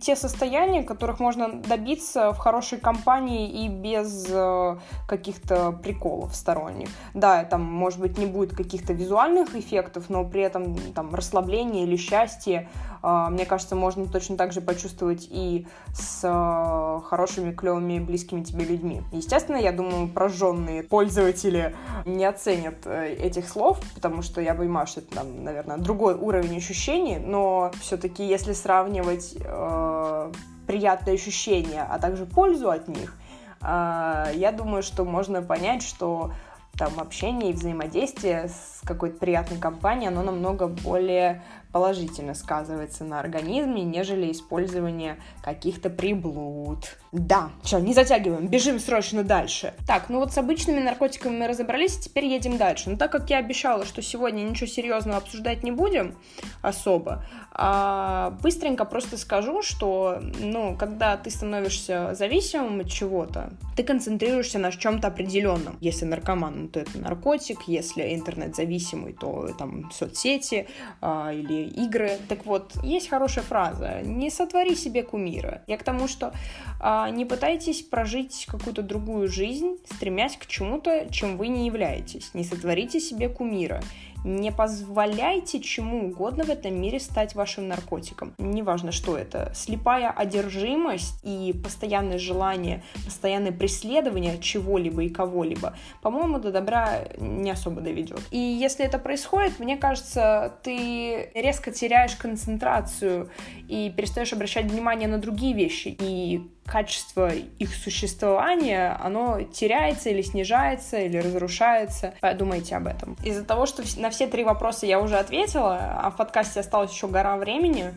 те 0.00 0.16
состояния, 0.16 0.82
которых 0.82 1.20
можно 1.20 1.52
добиться 1.52 2.32
в 2.32 2.38
хорошей 2.38 2.78
компании 2.78 3.64
и 3.64 3.68
без 3.68 4.26
э, 4.28 4.76
каких-то 5.06 5.72
приколов 5.72 6.34
сторонних. 6.34 6.88
Да, 7.14 7.44
там, 7.44 7.62
может 7.62 8.00
быть, 8.00 8.18
не 8.18 8.26
будет 8.26 8.56
каких-то 8.56 8.92
визуальных 8.92 9.54
эффектов, 9.54 10.08
но 10.08 10.24
при 10.24 10.42
этом 10.42 10.76
там 10.92 11.14
расслабление 11.14 11.84
или 11.84 11.96
счастье 11.96 12.68
мне 13.02 13.46
кажется, 13.46 13.76
можно 13.76 14.06
точно 14.06 14.36
так 14.36 14.52
же 14.52 14.60
почувствовать 14.60 15.26
и 15.30 15.66
с 15.94 16.20
а, 16.22 17.00
хорошими, 17.00 17.52
клевыми, 17.52 17.98
близкими 17.98 18.42
тебе 18.42 18.64
людьми. 18.64 19.02
Естественно, 19.12 19.56
я 19.56 19.72
думаю, 19.72 20.08
прожженные 20.08 20.82
пользователи 20.82 21.74
не 22.04 22.24
оценят 22.24 22.86
э, 22.86 23.14
этих 23.14 23.48
слов, 23.48 23.80
потому 23.94 24.22
что 24.22 24.40
я 24.40 24.54
понимаю, 24.54 24.86
что 24.86 25.00
это, 25.00 25.14
там, 25.14 25.44
наверное, 25.44 25.78
другой 25.78 26.14
уровень 26.14 26.58
ощущений, 26.58 27.18
но 27.18 27.70
все-таки, 27.80 28.26
если 28.26 28.52
сравнивать 28.52 29.36
э, 29.40 30.32
приятные 30.66 31.14
ощущения, 31.14 31.86
а 31.88 31.98
также 31.98 32.26
пользу 32.26 32.70
от 32.70 32.88
них, 32.88 33.16
э, 33.62 34.32
я 34.34 34.52
думаю, 34.52 34.82
что 34.82 35.04
можно 35.04 35.42
понять, 35.42 35.82
что 35.82 36.32
там 36.78 36.98
общение 36.98 37.50
и 37.50 37.52
взаимодействие 37.52 38.48
с 38.48 38.80
какой-то 38.86 39.18
приятной 39.18 39.58
компанией, 39.58 40.08
оно 40.08 40.22
намного 40.22 40.66
более 40.66 41.42
положительно 41.72 42.34
сказывается 42.34 43.04
на 43.04 43.20
организме, 43.20 43.82
нежели 43.82 44.32
использование 44.32 45.18
каких-то 45.42 45.90
приблуд. 45.90 46.98
Да, 47.12 47.50
что, 47.64 47.80
не 47.80 47.94
затягиваем, 47.94 48.46
бежим 48.48 48.78
срочно 48.78 49.24
дальше. 49.24 49.74
Так, 49.86 50.08
ну 50.08 50.18
вот 50.18 50.32
с 50.32 50.38
обычными 50.38 50.80
наркотиками 50.80 51.38
мы 51.38 51.48
разобрались, 51.48 51.98
теперь 51.98 52.26
едем 52.26 52.56
дальше. 52.56 52.90
Но 52.90 52.96
так 52.96 53.12
как 53.12 53.30
я 53.30 53.38
обещала, 53.38 53.84
что 53.84 54.02
сегодня 54.02 54.42
ничего 54.42 54.66
серьезного 54.66 55.18
обсуждать 55.18 55.62
не 55.62 55.70
будем 55.70 56.16
особо, 56.62 57.24
а 57.52 58.30
быстренько 58.42 58.84
просто 58.84 59.16
скажу, 59.16 59.62
что, 59.62 60.20
ну, 60.38 60.76
когда 60.76 61.16
ты 61.16 61.30
становишься 61.30 62.14
зависимым 62.14 62.80
от 62.80 62.88
чего-то, 62.88 63.50
ты 63.76 63.82
концентрируешься 63.82 64.58
на 64.58 64.70
чем-то 64.70 65.08
определенном. 65.08 65.76
Если 65.80 66.04
наркоман, 66.04 66.68
то 66.68 66.80
это 66.80 66.98
наркотик, 66.98 67.62
если 67.66 68.14
интернет-зависимый, 68.14 69.12
то 69.12 69.50
там 69.58 69.90
соцсети 69.90 70.68
а, 71.00 71.32
или 71.32 71.64
игры. 71.68 72.18
Так 72.28 72.46
вот, 72.46 72.72
есть 72.82 73.08
хорошая 73.08 73.44
фраза 73.44 74.00
«Не 74.02 74.30
сотвори 74.30 74.76
себе 74.76 75.02
кумира». 75.02 75.62
Я 75.66 75.76
к 75.76 75.82
тому, 75.82 76.08
что 76.08 76.32
а, 76.80 77.10
не 77.10 77.24
пытайтесь 77.24 77.82
прожить 77.82 78.46
какую-то 78.48 78.82
другую 78.82 79.28
жизнь, 79.28 79.78
стремясь 79.84 80.36
к 80.36 80.46
чему-то, 80.46 81.08
чем 81.10 81.36
вы 81.36 81.48
не 81.48 81.66
являетесь. 81.66 82.32
Не 82.34 82.44
сотворите 82.44 83.00
себе 83.00 83.28
кумира. 83.28 83.82
Не 84.24 84.52
позволяйте 84.52 85.60
чему 85.60 86.06
угодно 86.08 86.44
в 86.44 86.50
этом 86.50 86.74
мире 86.80 87.00
стать 87.00 87.34
вашим 87.34 87.68
наркотиком. 87.68 88.34
Неважно, 88.38 88.92
что 88.92 89.16
это. 89.16 89.52
Слепая 89.54 90.10
одержимость 90.10 91.18
и 91.22 91.52
постоянное 91.52 92.18
желание, 92.18 92.82
постоянное 93.04 93.52
преследование 93.52 94.38
чего-либо 94.38 95.04
и 95.04 95.08
кого-либо, 95.08 95.74
по-моему, 96.02 96.38
до 96.38 96.52
добра 96.52 97.04
не 97.18 97.50
особо 97.50 97.80
доведет. 97.80 98.20
И 98.30 98.38
если 98.38 98.84
это 98.84 98.98
происходит, 98.98 99.58
мне 99.58 99.76
кажется, 99.76 100.58
ты 100.62 101.30
резко 101.34 101.72
теряешь 101.72 102.14
концентрацию 102.16 103.30
и 103.68 103.92
перестаешь 103.96 104.32
обращать 104.32 104.66
внимание 104.66 105.08
на 105.08 105.18
другие 105.18 105.54
вещи. 105.54 105.96
И 105.98 106.50
качество 106.70 107.30
их 107.34 107.74
существования, 107.74 108.96
оно 109.00 109.42
теряется 109.42 110.10
или 110.10 110.22
снижается, 110.22 110.98
или 110.98 111.18
разрушается. 111.18 112.14
Подумайте 112.20 112.76
об 112.76 112.86
этом. 112.86 113.16
Из-за 113.24 113.44
того, 113.44 113.66
что 113.66 113.82
на 113.96 114.10
все 114.10 114.26
три 114.26 114.44
вопроса 114.44 114.86
я 114.86 115.00
уже 115.00 115.16
ответила, 115.16 115.98
а 115.98 116.10
в 116.10 116.16
подкасте 116.16 116.60
осталось 116.60 116.92
еще 116.92 117.08
гора 117.08 117.36
времени, 117.36 117.92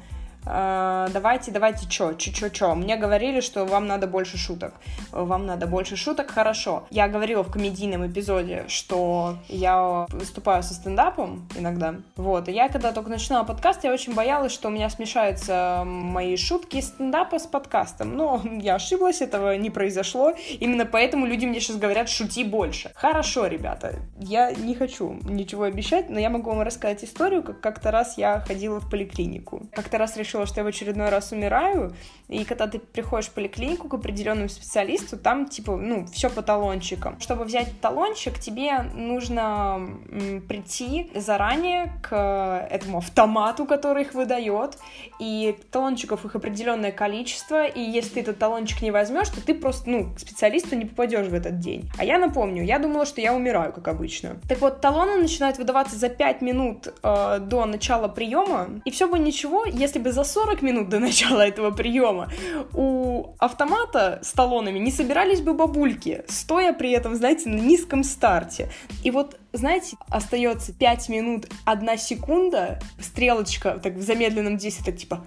давайте, 0.46 1.52
давайте, 1.52 1.88
чё, 1.88 2.14
чё, 2.14 2.32
чё, 2.32 2.50
чё. 2.50 2.76
Мне 2.76 2.96
говорили, 2.98 3.42
что 3.42 3.66
вам 3.66 3.88
надо 3.88 4.08
больше 4.08 4.38
шуток. 4.38 4.74
Вам 5.12 5.46
надо 5.46 5.68
больше 5.68 5.96
шуток, 5.96 6.32
хорошо. 6.32 6.86
Я 6.90 7.08
говорила 7.08 7.44
в 7.44 7.52
комедийном 7.52 8.08
эпизоде, 8.08 8.66
что 8.68 9.38
я 9.48 10.06
выступаю 10.10 10.64
со 10.64 10.74
стендапом 10.74 11.48
иногда. 11.56 11.96
Вот, 12.16 12.50
и 12.50 12.52
я 12.52 12.70
когда 12.70 12.92
только 12.92 13.10
начинала 13.10 13.44
подкаст, 13.44 13.84
я 13.84 13.92
очень 13.92 14.14
боялась, 14.14 14.52
что 14.52 14.70
у 14.70 14.72
меня 14.72 14.90
смешаются 14.90 15.84
мои 15.86 16.38
шутки 16.38 16.78
из 16.78 16.88
стендапа 16.88 17.40
с 17.40 17.46
подкастом. 17.46 18.16
Но 18.16 18.42
я 18.62 18.76
ошиблась, 18.76 19.22
этого 19.22 19.56
не 19.58 19.70
произошло. 19.70 20.34
Именно 20.60 20.86
поэтому 20.86 21.26
люди 21.26 21.46
мне 21.46 21.60
сейчас 21.60 21.78
говорят, 21.78 22.10
шути 22.10 22.44
больше. 22.44 22.92
Хорошо, 22.96 23.48
ребята, 23.48 23.96
я 24.20 24.52
не 24.52 24.76
хочу 24.76 25.20
ничего 25.24 25.64
обещать, 25.64 26.10
но 26.10 26.20
я 26.20 26.30
могу 26.30 26.50
вам 26.52 26.62
рассказать 26.62 27.04
историю, 27.04 27.44
как 27.44 27.62
как-то 27.62 27.92
раз 27.92 28.18
я 28.18 28.40
ходила 28.40 28.80
в 28.80 28.90
поликлинику. 28.90 29.68
Как-то 29.74 29.98
раз 29.98 30.16
решила 30.16 30.33
решила, 30.34 30.46
что 30.46 30.62
я 30.62 30.64
в 30.64 30.68
очередной 30.68 31.10
раз 31.10 31.32
умираю, 31.32 31.94
и 32.30 32.44
когда 32.46 32.68
ты 32.68 32.80
приходишь 32.80 33.28
в 33.28 33.34
поликлинику 33.34 33.88
к 33.88 33.94
определенному 33.94 34.50
специалисту, 34.50 35.18
там, 35.18 35.48
типа, 35.48 35.76
ну, 35.76 36.06
все 36.08 36.30
по 36.30 36.42
талончикам. 36.42 37.20
Чтобы 37.20 37.44
взять 37.44 37.80
талончик, 37.80 38.40
тебе 38.40 38.80
нужно 38.96 39.90
прийти 40.48 41.12
заранее 41.14 41.94
к 42.02 42.68
этому 42.72 43.00
автомату, 43.00 43.66
который 43.66 44.04
их 44.04 44.14
выдает, 44.14 44.78
и 45.20 45.56
талончиков 45.72 46.26
их 46.26 46.36
определенное 46.36 46.92
количество, 46.92 47.68
и 47.68 47.80
если 47.80 48.16
ты 48.16 48.20
этот 48.22 48.40
талончик 48.40 48.82
не 48.82 48.92
возьмешь, 48.92 49.30
то 49.30 49.46
ты 49.46 49.54
просто, 49.54 49.90
ну, 49.90 50.14
к 50.16 50.20
специалисту 50.20 50.76
не 50.76 50.86
попадешь 50.86 51.28
в 51.28 51.34
этот 51.34 51.60
день. 51.60 51.90
А 52.00 52.06
я 52.06 52.18
напомню, 52.18 52.64
я 52.64 52.80
думала, 52.80 53.06
что 53.06 53.22
я 53.22 53.34
умираю, 53.34 53.74
как 53.74 53.88
обычно. 53.88 54.38
Так 54.50 54.60
вот, 54.62 54.82
талоны 54.82 55.18
начинают 55.18 55.58
выдаваться 55.58 55.98
за 55.98 56.10
5 56.10 56.42
минут 56.42 56.88
э, 57.04 57.40
до 57.40 57.66
начала 57.66 58.08
приема, 58.08 58.70
и 58.86 58.92
все 58.92 59.08
бы 59.08 59.20
ничего, 59.20 59.66
если 59.66 60.00
бы 60.00 60.12
за 60.12 60.23
за 60.24 60.30
40 60.30 60.62
минут 60.62 60.90
до 60.90 61.00
начала 61.00 61.42
этого 61.42 61.72
приема 61.72 62.30
у 62.74 63.36
автомата 63.40 64.20
с 64.22 64.32
талонами 64.32 64.80
не 64.80 64.92
собирались 64.92 65.42
бы 65.42 65.54
бабульки, 65.54 66.24
стоя 66.28 66.74
при 66.74 66.92
этом, 66.92 67.16
знаете, 67.16 67.50
на 67.50 67.60
низком 67.60 68.04
старте. 68.04 68.70
И 69.04 69.12
вот, 69.12 69.38
знаете, 69.52 69.98
остается 70.10 70.74
5 70.74 71.10
минут, 71.10 71.48
1 71.66 71.98
секунда, 71.98 72.80
стрелочка 73.00 73.80
так 73.80 73.96
в 73.96 74.02
замедленном 74.02 74.58
действии, 74.58 74.84
так 74.86 74.98
типа 74.98 75.26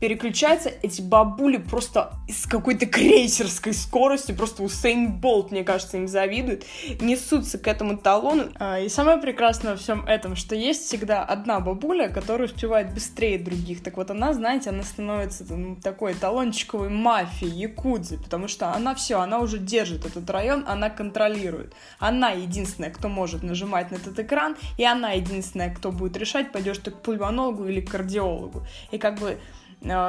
переключается, 0.00 0.70
эти 0.82 1.02
бабули 1.02 1.56
просто 1.56 2.12
с 2.28 2.46
какой-то 2.46 2.86
крейсерской 2.86 3.72
скоростью, 3.72 4.36
просто 4.36 4.62
Усейн 4.62 5.12
Болт, 5.12 5.50
мне 5.50 5.64
кажется, 5.64 5.96
им 5.96 6.08
завидует, 6.08 6.64
несутся 7.00 7.58
к 7.58 7.66
этому 7.66 7.96
талону. 7.96 8.50
А, 8.58 8.78
и 8.78 8.88
самое 8.88 9.18
прекрасное 9.18 9.72
во 9.72 9.78
всем 9.78 10.04
этом, 10.06 10.36
что 10.36 10.54
есть 10.54 10.86
всегда 10.86 11.24
одна 11.24 11.60
бабуля, 11.60 12.08
которая 12.08 12.48
успевает 12.48 12.94
быстрее 12.94 13.38
других. 13.38 13.82
Так 13.82 13.96
вот 13.96 14.10
она, 14.10 14.32
знаете, 14.32 14.70
она 14.70 14.82
становится 14.82 15.46
там, 15.46 15.76
такой 15.76 16.14
талончиковой 16.14 16.88
мафией, 16.88 17.52
якудзи, 17.52 18.18
потому 18.18 18.48
что 18.48 18.72
она 18.72 18.94
все, 18.94 19.20
она 19.20 19.40
уже 19.40 19.58
держит 19.58 20.06
этот 20.06 20.28
район, 20.30 20.64
она 20.66 20.90
контролирует. 20.90 21.74
Она 21.98 22.30
единственная, 22.30 22.90
кто 22.90 23.08
может 23.08 23.42
нажимать 23.42 23.90
на 23.90 23.96
этот 23.96 24.18
экран, 24.18 24.56
и 24.76 24.84
она 24.84 25.12
единственная, 25.12 25.74
кто 25.74 25.90
будет 25.90 26.16
решать, 26.16 26.52
пойдешь 26.52 26.78
ты 26.78 26.90
к 26.90 27.00
пульмонологу 27.02 27.66
или 27.66 27.80
к 27.80 27.90
кардиологу. 27.90 28.66
И 28.90 28.98
как 28.98 29.18
бы 29.18 29.38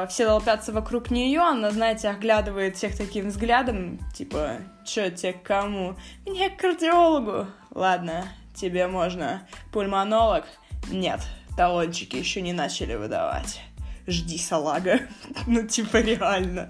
все 0.08 0.26
толпятся 0.26 0.72
вокруг 0.72 1.10
нее, 1.10 1.40
она, 1.40 1.70
знаете, 1.70 2.08
оглядывает 2.08 2.76
всех 2.76 2.96
таким 2.96 3.28
взглядом, 3.28 3.98
типа, 4.14 4.56
чё 4.84 5.10
тебе 5.10 5.32
к 5.32 5.42
кому? 5.42 5.96
Мне 6.26 6.50
к 6.50 6.56
кардиологу. 6.56 7.46
Ладно, 7.70 8.24
тебе 8.54 8.86
можно. 8.88 9.46
Пульмонолог? 9.72 10.44
Нет, 10.90 11.20
талончики 11.56 12.16
еще 12.16 12.40
не 12.42 12.52
начали 12.52 12.96
выдавать. 12.96 13.60
Жди, 14.06 14.38
салага. 14.38 15.00
ну, 15.46 15.66
типа, 15.66 15.98
реально. 15.98 16.68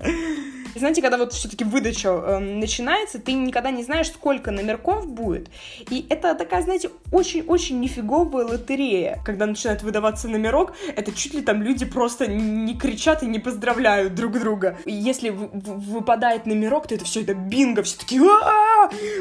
Знаете, 0.75 1.03
когда 1.03 1.19
вот 1.19 1.33
все-таки 1.33 1.65
выдача 1.65 2.09
э, 2.09 2.39
начинается, 2.39 3.19
ты 3.19 3.33
никогда 3.33 3.71
не 3.71 3.83
знаешь, 3.83 4.09
сколько 4.09 4.51
номерков 4.51 5.07
будет. 5.07 5.49
И 5.91 6.07
это 6.09 6.35
такая, 6.35 6.63
знаете, 6.63 6.91
очень-очень 7.13 7.81
нифиговая 7.81 8.47
лотерея. 8.47 9.21
Когда 9.25 9.47
начинает 9.47 9.83
выдаваться 9.83 10.29
номерок, 10.29 10.75
это 10.97 11.13
чуть 11.13 11.35
ли 11.35 11.43
там 11.43 11.63
люди 11.63 11.85
просто 11.85 12.27
не 12.27 12.77
кричат 12.77 13.23
и 13.23 13.27
не 13.27 13.39
поздравляют 13.39 14.15
друг 14.15 14.39
друга. 14.39 14.79
И 14.85 14.93
если 14.93 15.31
выпадает 15.31 16.47
номерок, 16.47 16.89
то 16.89 16.95
это 16.95 17.05
все 17.05 17.23
это 17.23 17.35
бинго, 17.35 17.83
все 17.83 17.99
таки 17.99 18.21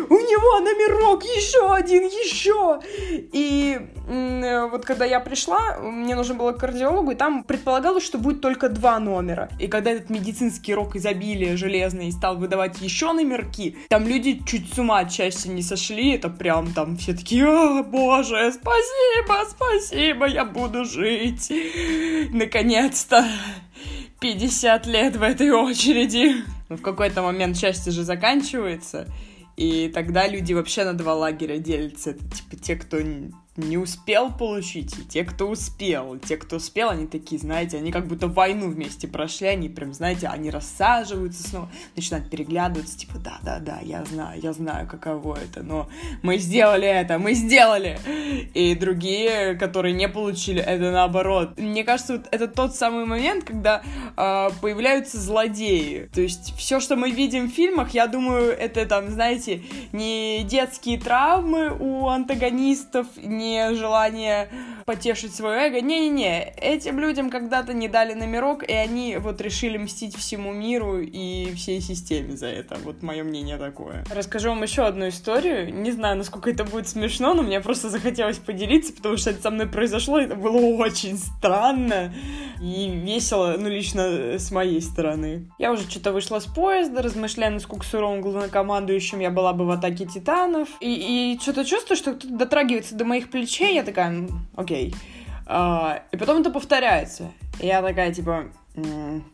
у 0.10 0.14
него 0.14 0.60
номерок, 0.60 1.24
еще 1.24 1.74
один, 1.74 2.04
еще. 2.04 2.80
И 3.32 3.80
вот 4.72 4.86
когда 4.86 5.06
я 5.06 5.20
пришла, 5.20 5.78
мне 5.80 6.16
нужно 6.16 6.36
было 6.36 6.52
к 6.52 6.60
кардиологу, 6.60 7.12
и 7.12 7.16
там 7.16 7.44
предполагалось, 7.44 8.04
что 8.04 8.18
будет 8.18 8.42
только 8.42 8.70
два 8.70 9.00
номера. 9.00 9.50
И 9.60 9.68
когда 9.68 9.92
этот 9.92 10.10
медицинский 10.10 10.74
рок 10.74 10.96
изобилия 10.96 11.54
и 11.54 12.12
стал 12.12 12.38
выдавать 12.38 12.82
еще 12.82 13.14
номерки, 13.14 13.78
там 13.90 14.08
люди 14.08 14.42
чуть 14.46 14.74
с 14.74 14.80
ума 14.80 15.00
от 15.00 15.12
счастья 15.12 15.50
не 15.50 15.62
сошли, 15.62 16.16
это 16.16 16.30
прям 16.30 16.74
там 16.74 16.98
все 16.98 17.14
такие, 17.14 17.46
о, 17.48 17.84
боже, 17.84 18.52
спасибо, 18.52 19.46
спасибо, 19.50 20.26
я 20.26 20.46
буду 20.46 20.86
жить. 20.86 21.52
Наконец-то. 22.32 23.26
50 24.22 24.86
лет 24.88 25.16
в 25.16 25.24
этой 25.24 25.52
очереди. 25.52 26.44
Но 26.68 26.76
в 26.76 26.82
какой-то 26.82 27.22
момент 27.22 27.58
счастье 27.58 27.92
же 27.92 28.04
заканчивается, 28.04 29.08
и 29.60 29.90
тогда 29.90 30.26
люди 30.26 30.54
вообще 30.54 30.86
на 30.86 30.94
два 30.94 31.16
лагеря 31.16 31.58
делятся. 31.58 32.12
Это 32.12 32.24
типа 32.30 32.56
те, 32.56 32.78
кто 32.78 33.02
не 33.60 33.78
успел 33.78 34.32
получить, 34.32 34.98
и 34.98 35.04
те, 35.04 35.24
кто 35.24 35.50
успел. 35.50 36.18
Те, 36.20 36.38
кто 36.38 36.58
успел, 36.58 36.90
они 36.90 37.08
такие, 37.08 37.40
знаете, 37.40 37.78
они 37.78 37.92
как 37.92 38.08
будто 38.08 38.28
войну 38.28 38.70
вместе 38.70 39.08
прошли, 39.08 39.48
они 39.48 39.70
прям, 39.70 39.94
знаете, 39.94 40.28
они 40.28 40.50
рассаживаются 40.50 41.48
снова, 41.48 41.70
начинают 41.96 42.30
переглядываться, 42.30 42.98
типа, 42.98 43.20
да-да-да, 43.20 43.80
я 43.84 44.04
знаю, 44.06 44.40
я 44.42 44.54
знаю, 44.54 44.88
каково 44.88 45.38
это, 45.38 45.64
но 45.64 45.90
мы 46.22 46.38
сделали 46.38 46.88
это, 46.88 47.20
мы 47.20 47.34
сделали! 47.34 48.00
И 48.54 48.76
другие, 48.76 49.56
которые 49.56 49.94
не 49.94 50.08
получили, 50.08 50.62
это 50.62 50.92
наоборот. 50.92 51.58
Мне 51.58 51.84
кажется, 51.84 52.14
вот 52.14 52.28
это 52.32 52.48
тот 52.48 52.76
самый 52.76 53.06
момент, 53.06 53.44
когда 53.44 53.82
э, 54.16 54.50
появляются 54.62 55.20
злодеи. 55.20 56.10
То 56.14 56.22
есть 56.22 56.54
все, 56.58 56.80
что 56.80 56.96
мы 56.96 57.12
видим 57.12 57.50
в 57.50 57.54
фильмах, 57.54 57.94
я 57.94 58.08
думаю, 58.08 58.52
это 58.58 58.86
там, 58.86 59.10
знаете, 59.10 59.62
не 59.92 60.44
детские 60.44 61.00
травмы 61.00 61.76
у 61.80 62.08
антагонистов, 62.08 63.08
не 63.18 63.49
желание 63.76 64.50
потешить 64.86 65.36
свое 65.36 65.68
эго. 65.68 65.82
Не-не-не, 65.82 66.54
этим 66.58 67.00
людям 67.00 67.30
когда-то 67.30 67.74
не 67.74 67.88
дали 67.88 68.14
номерок, 68.14 68.64
и 68.64 68.74
они 68.74 69.18
вот 69.18 69.40
решили 69.42 69.78
мстить 69.78 70.16
всему 70.16 70.52
миру 70.52 71.00
и 71.00 71.54
всей 71.54 71.80
системе 71.80 72.36
за 72.36 72.48
это. 72.48 72.78
Вот 72.84 73.04
мое 73.04 73.24
мнение 73.24 73.58
такое. 73.58 74.04
Расскажу 74.14 74.50
вам 74.50 74.64
еще 74.64 74.84
одну 74.84 75.08
историю. 75.10 75.74
Не 75.74 75.92
знаю, 75.92 76.18
насколько 76.18 76.50
это 76.50 76.64
будет 76.64 76.88
смешно, 76.88 77.34
но 77.34 77.44
мне 77.44 77.62
просто 77.62 77.90
захотелось 77.90 78.38
поделиться, 78.38 78.94
потому 78.94 79.18
что 79.18 79.30
это 79.30 79.42
со 79.42 79.52
мной 79.52 79.68
произошло, 79.68 80.20
и 80.20 80.26
это 80.26 80.36
было 80.36 80.58
очень 80.58 81.18
странно 81.18 82.14
и 82.62 82.90
весело, 82.90 83.56
ну, 83.58 83.70
лично 83.70 84.38
с 84.38 84.52
моей 84.52 84.82
стороны. 84.82 85.50
Я 85.58 85.72
уже 85.72 85.90
что-то 85.90 86.12
вышла 86.12 86.40
с 86.40 86.46
поезда, 86.46 87.02
размышляя, 87.02 87.52
насколько 87.52 87.86
суровым 87.86 88.22
главнокомандующим 88.22 89.20
я 89.20 89.30
была 89.30 89.54
бы 89.54 89.66
в 89.66 89.72
атаке 89.72 90.06
титанов, 90.06 90.68
и, 90.82 91.34
и 91.34 91.40
что-то 91.40 91.64
чувствую, 91.64 91.98
что 91.98 92.14
кто-то 92.14 92.34
дотрагивается 92.34 92.96
до 92.96 93.06
моих 93.06 93.29
плечей, 93.30 93.76
я 93.76 93.84
такая, 93.84 94.28
окей. 94.56 94.94
А, 95.46 96.04
и 96.12 96.18
потом 96.18 96.42
это 96.42 96.52
повторяется. 96.52 97.32
И 97.60 97.68
я 97.68 97.82
такая, 97.82 98.14
типа, 98.14 98.46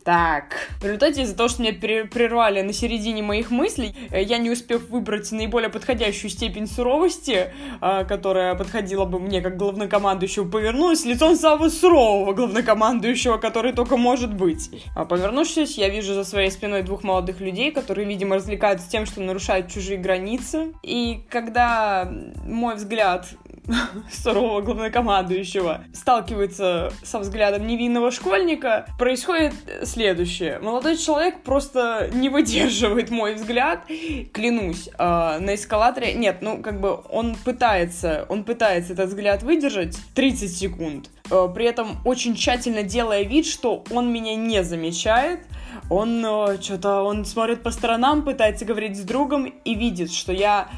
Так. 0.04 0.70
В 0.80 0.84
результате 0.84 1.22
из-за 1.22 1.36
того, 1.36 1.48
что 1.48 1.62
меня 1.62 1.72
прервали 1.72 2.62
на 2.62 2.72
середине 2.72 3.22
моих 3.22 3.50
мыслей, 3.50 3.94
э, 4.10 4.22
я 4.22 4.38
не 4.38 4.50
успев 4.50 4.88
выбрать 4.88 5.30
наиболее 5.32 5.68
подходящую 5.68 6.30
степень 6.30 6.66
суровости, 6.66 7.52
а, 7.80 8.04
которая 8.04 8.54
подходила 8.54 9.04
бы 9.04 9.18
мне 9.18 9.40
как 9.40 9.56
главнокомандующему, 9.56 10.50
повернулась 10.50 11.04
лицом 11.04 11.36
самого 11.36 11.68
сурового 11.68 12.32
главнокомандующего, 12.32 13.38
который 13.38 13.72
только 13.72 13.96
может 13.96 14.34
быть. 14.34 14.70
А 14.94 15.04
повернувшись, 15.04 15.76
я 15.78 15.88
вижу 15.88 16.14
за 16.14 16.24
своей 16.24 16.50
спиной 16.50 16.82
двух 16.82 17.02
молодых 17.02 17.40
людей, 17.40 17.70
которые, 17.72 18.06
видимо, 18.06 18.36
развлекаются 18.36 18.90
тем, 18.90 19.06
что 19.06 19.20
нарушают 19.20 19.70
чужие 19.70 19.98
границы. 19.98 20.72
И 20.82 21.24
когда 21.28 22.10
мой 22.44 22.76
взгляд 22.76 23.26
сурового 24.12 24.60
главнокомандующего 24.60 25.84
сталкивается 25.92 26.92
со 27.02 27.18
взглядом 27.18 27.66
невинного 27.66 28.10
школьника, 28.10 28.86
происходит 28.98 29.54
следующее. 29.84 30.58
Молодой 30.60 30.96
человек 30.96 31.42
просто 31.42 32.10
не 32.12 32.28
выдерживает 32.28 33.10
мой 33.10 33.34
взгляд, 33.34 33.86
клянусь, 34.32 34.88
э, 34.88 35.38
на 35.38 35.54
эскалаторе... 35.54 36.14
Нет, 36.14 36.38
ну, 36.40 36.62
как 36.62 36.80
бы 36.80 37.00
он 37.10 37.36
пытается, 37.36 38.26
он 38.28 38.44
пытается 38.44 38.92
этот 38.92 39.08
взгляд 39.08 39.42
выдержать 39.42 39.96
30 40.14 40.56
секунд, 40.56 41.10
э, 41.30 41.48
при 41.54 41.66
этом 41.66 41.98
очень 42.04 42.34
тщательно 42.34 42.82
делая 42.82 43.22
вид, 43.22 43.46
что 43.46 43.84
он 43.90 44.12
меня 44.12 44.34
не 44.36 44.62
замечает, 44.62 45.40
он 45.88 46.24
э, 46.24 46.60
что-то, 46.60 47.02
он 47.02 47.24
смотрит 47.24 47.62
по 47.62 47.70
сторонам, 47.70 48.24
пытается 48.24 48.64
говорить 48.64 48.96
с 48.96 49.02
другом 49.02 49.46
и 49.46 49.74
видит, 49.74 50.12
что 50.12 50.32
я... 50.32 50.68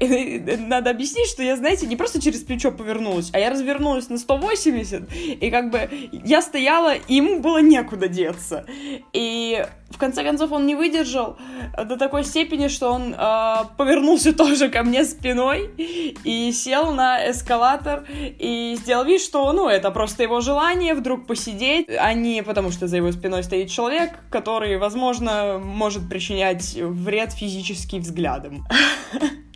Надо 0.58 0.90
объяснить, 0.90 1.28
что 1.28 1.42
я, 1.42 1.56
знаете, 1.56 1.86
не 1.86 1.96
просто 1.96 2.20
через 2.20 2.40
плечо 2.40 2.70
повернулась, 2.70 3.30
а 3.32 3.38
я 3.38 3.50
развернулась 3.50 4.08
на 4.08 4.18
180, 4.18 5.12
и 5.14 5.50
как 5.50 5.70
бы 5.70 5.88
я 6.12 6.42
стояла, 6.42 6.94
и 6.94 7.14
ему 7.14 7.40
было 7.40 7.62
некуда 7.62 8.08
деться. 8.08 8.66
И 9.12 9.64
в 9.98 10.00
конце 10.00 10.22
концов 10.22 10.52
он 10.52 10.64
не 10.64 10.76
выдержал 10.76 11.38
до 11.76 11.96
такой 11.96 12.22
степени, 12.22 12.68
что 12.68 12.92
он 12.92 13.16
э, 13.18 13.54
повернулся 13.76 14.32
тоже 14.36 14.68
ко 14.68 14.84
мне 14.84 15.04
спиной 15.04 15.68
и 15.76 16.52
сел 16.52 16.92
на 16.92 17.28
эскалатор 17.28 18.04
и 18.08 18.76
сделал 18.78 19.04
вид, 19.04 19.20
что, 19.20 19.52
ну, 19.52 19.68
это 19.68 19.90
просто 19.90 20.22
его 20.22 20.40
желание 20.40 20.94
вдруг 20.94 21.26
посидеть, 21.26 21.88
а 21.98 22.14
не 22.14 22.44
потому, 22.44 22.70
что 22.70 22.86
за 22.86 22.98
его 22.98 23.10
спиной 23.10 23.42
стоит 23.42 23.70
человек, 23.70 24.20
который, 24.30 24.78
возможно, 24.78 25.58
может 25.58 26.08
причинять 26.08 26.74
вред 26.76 27.32
физически 27.32 27.96
взглядом. 27.96 28.64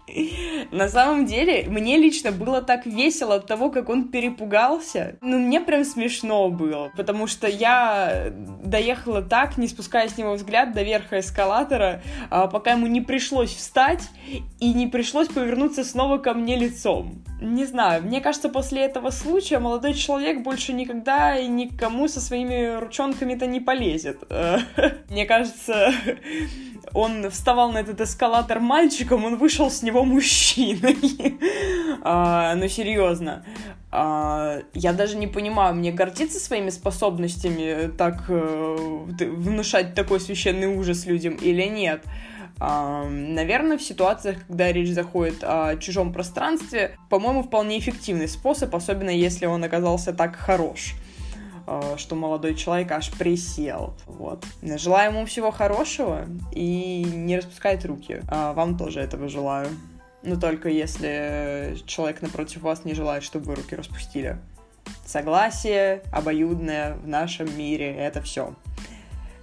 На 0.71 0.89
самом 0.89 1.27
деле, 1.27 1.65
мне 1.69 1.97
лично 1.97 2.33
было 2.33 2.63
так 2.63 2.87
весело 2.87 3.37
от 3.37 3.47
того, 3.47 3.71
как 3.71 3.89
он 3.89 4.09
перепугался. 4.09 5.17
Ну, 5.21 5.39
мне 5.39 5.61
прям 5.61 5.85
смешно 5.85 6.49
было, 6.49 6.91
потому 6.97 7.27
что 7.27 7.47
я 7.47 8.33
доехала 8.65 9.23
так, 9.23 9.59
не 9.59 9.69
спуская 9.69 10.09
с 10.09 10.17
него 10.17 10.35
взгляд 10.35 10.73
до 10.73 10.83
верха 10.83 11.21
эскалатора, 11.21 12.03
а, 12.31 12.47
пока 12.47 12.73
ему 12.73 12.87
не 12.87 13.01
пришлось 13.01 13.55
встать 13.55 14.09
и 14.61 14.73
не 14.73 14.87
пришлось 14.87 15.29
повернуться 15.29 15.85
снова 15.85 16.19
ко 16.19 16.35
мне 16.35 16.57
лицом. 16.57 17.23
Не 17.41 17.65
знаю, 17.65 18.05
мне 18.05 18.21
кажется, 18.21 18.49
после 18.49 18.83
этого 18.83 19.11
случая 19.11 19.59
молодой 19.59 19.95
человек 19.95 20.43
больше 20.43 20.73
никогда 20.73 21.37
и 21.37 21.49
никому 21.49 22.07
со 22.07 22.21
своими 22.21 22.79
ручонками-то 22.79 23.47
не 23.47 23.61
полезет. 23.61 24.23
Мне 25.11 25.27
кажется, 25.27 25.93
он 26.95 27.31
вставал 27.31 27.73
на 27.73 27.79
этот 27.79 28.01
эскалатор 28.01 28.61
мальчиком, 28.61 29.25
он 29.25 29.37
вышел 29.37 29.71
с 29.71 29.83
него 29.83 30.05
мужчиной. 30.05 30.97
а, 32.03 32.55
ну, 32.55 32.69
серьезно. 32.69 33.45
А, 33.91 34.61
я 34.75 34.93
даже 34.93 35.17
не 35.17 35.27
понимаю, 35.27 35.75
мне 35.75 35.93
гордиться 35.93 36.39
своими 36.39 36.71
способностями 36.71 37.91
так 37.97 38.25
э, 38.29 38.77
внушать 39.21 39.95
такой 39.95 40.21
священный 40.21 40.67
ужас 40.67 41.07
людям 41.07 41.35
или 41.35 41.65
нет. 41.65 42.03
Uh, 42.59 43.09
наверное, 43.09 43.77
в 43.77 43.83
ситуациях, 43.83 44.47
когда 44.47 44.71
речь 44.71 44.91
заходит 44.91 45.43
о 45.43 45.77
чужом 45.79 46.13
пространстве, 46.13 46.97
по-моему, 47.11 47.43
вполне 47.43 47.77
эффективный 47.81 48.29
способ, 48.29 48.73
особенно 48.77 49.11
если 49.11 49.47
он 49.47 49.65
оказался 49.65 50.13
так 50.13 50.37
хорош. 50.37 50.95
Э, 51.67 51.95
что 51.97 52.15
молодой 52.15 52.55
человек 52.55 52.91
аж 52.93 53.11
присел. 53.11 53.95
Вот. 54.07 54.45
Желаю 54.63 55.13
ему 55.13 55.27
всего 55.27 55.51
хорошего 55.51 56.27
и 56.53 57.05
не 57.05 57.39
распускать 57.39 57.85
руки. 57.85 58.23
А 58.29 58.53
вам 58.53 58.77
тоже 58.77 59.01
этого 59.01 59.29
желаю. 59.29 59.69
Но 60.23 60.37
только 60.37 60.69
если 60.69 61.77
человек 61.87 62.23
напротив 62.23 62.63
вас 62.63 62.85
не 62.85 62.95
желает, 62.95 63.23
чтобы 63.23 63.47
вы 63.47 63.55
руки 63.57 63.75
распустили. 63.75 64.39
Согласие 65.05 66.03
обоюдное 66.13 66.95
в 66.95 67.07
нашем 67.07 67.57
мире— 67.57 67.95
это 67.97 68.23
все. 68.23 68.55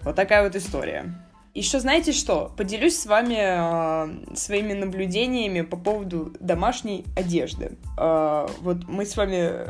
Вот 0.04 0.16
такая 0.16 0.44
вот 0.44 0.56
история. 0.56 1.14
Еще 1.54 1.80
знаете 1.80 2.12
что? 2.12 2.54
Поделюсь 2.56 2.98
с 2.98 3.06
вами 3.06 3.38
э, 3.40 4.36
своими 4.36 4.74
наблюдениями 4.74 5.62
по 5.62 5.76
поводу 5.76 6.34
домашней 6.40 7.06
одежды. 7.18 7.78
Э, 7.98 8.48
вот 8.62 8.88
мы 8.88 9.06
с 9.06 9.18
вами 9.18 9.66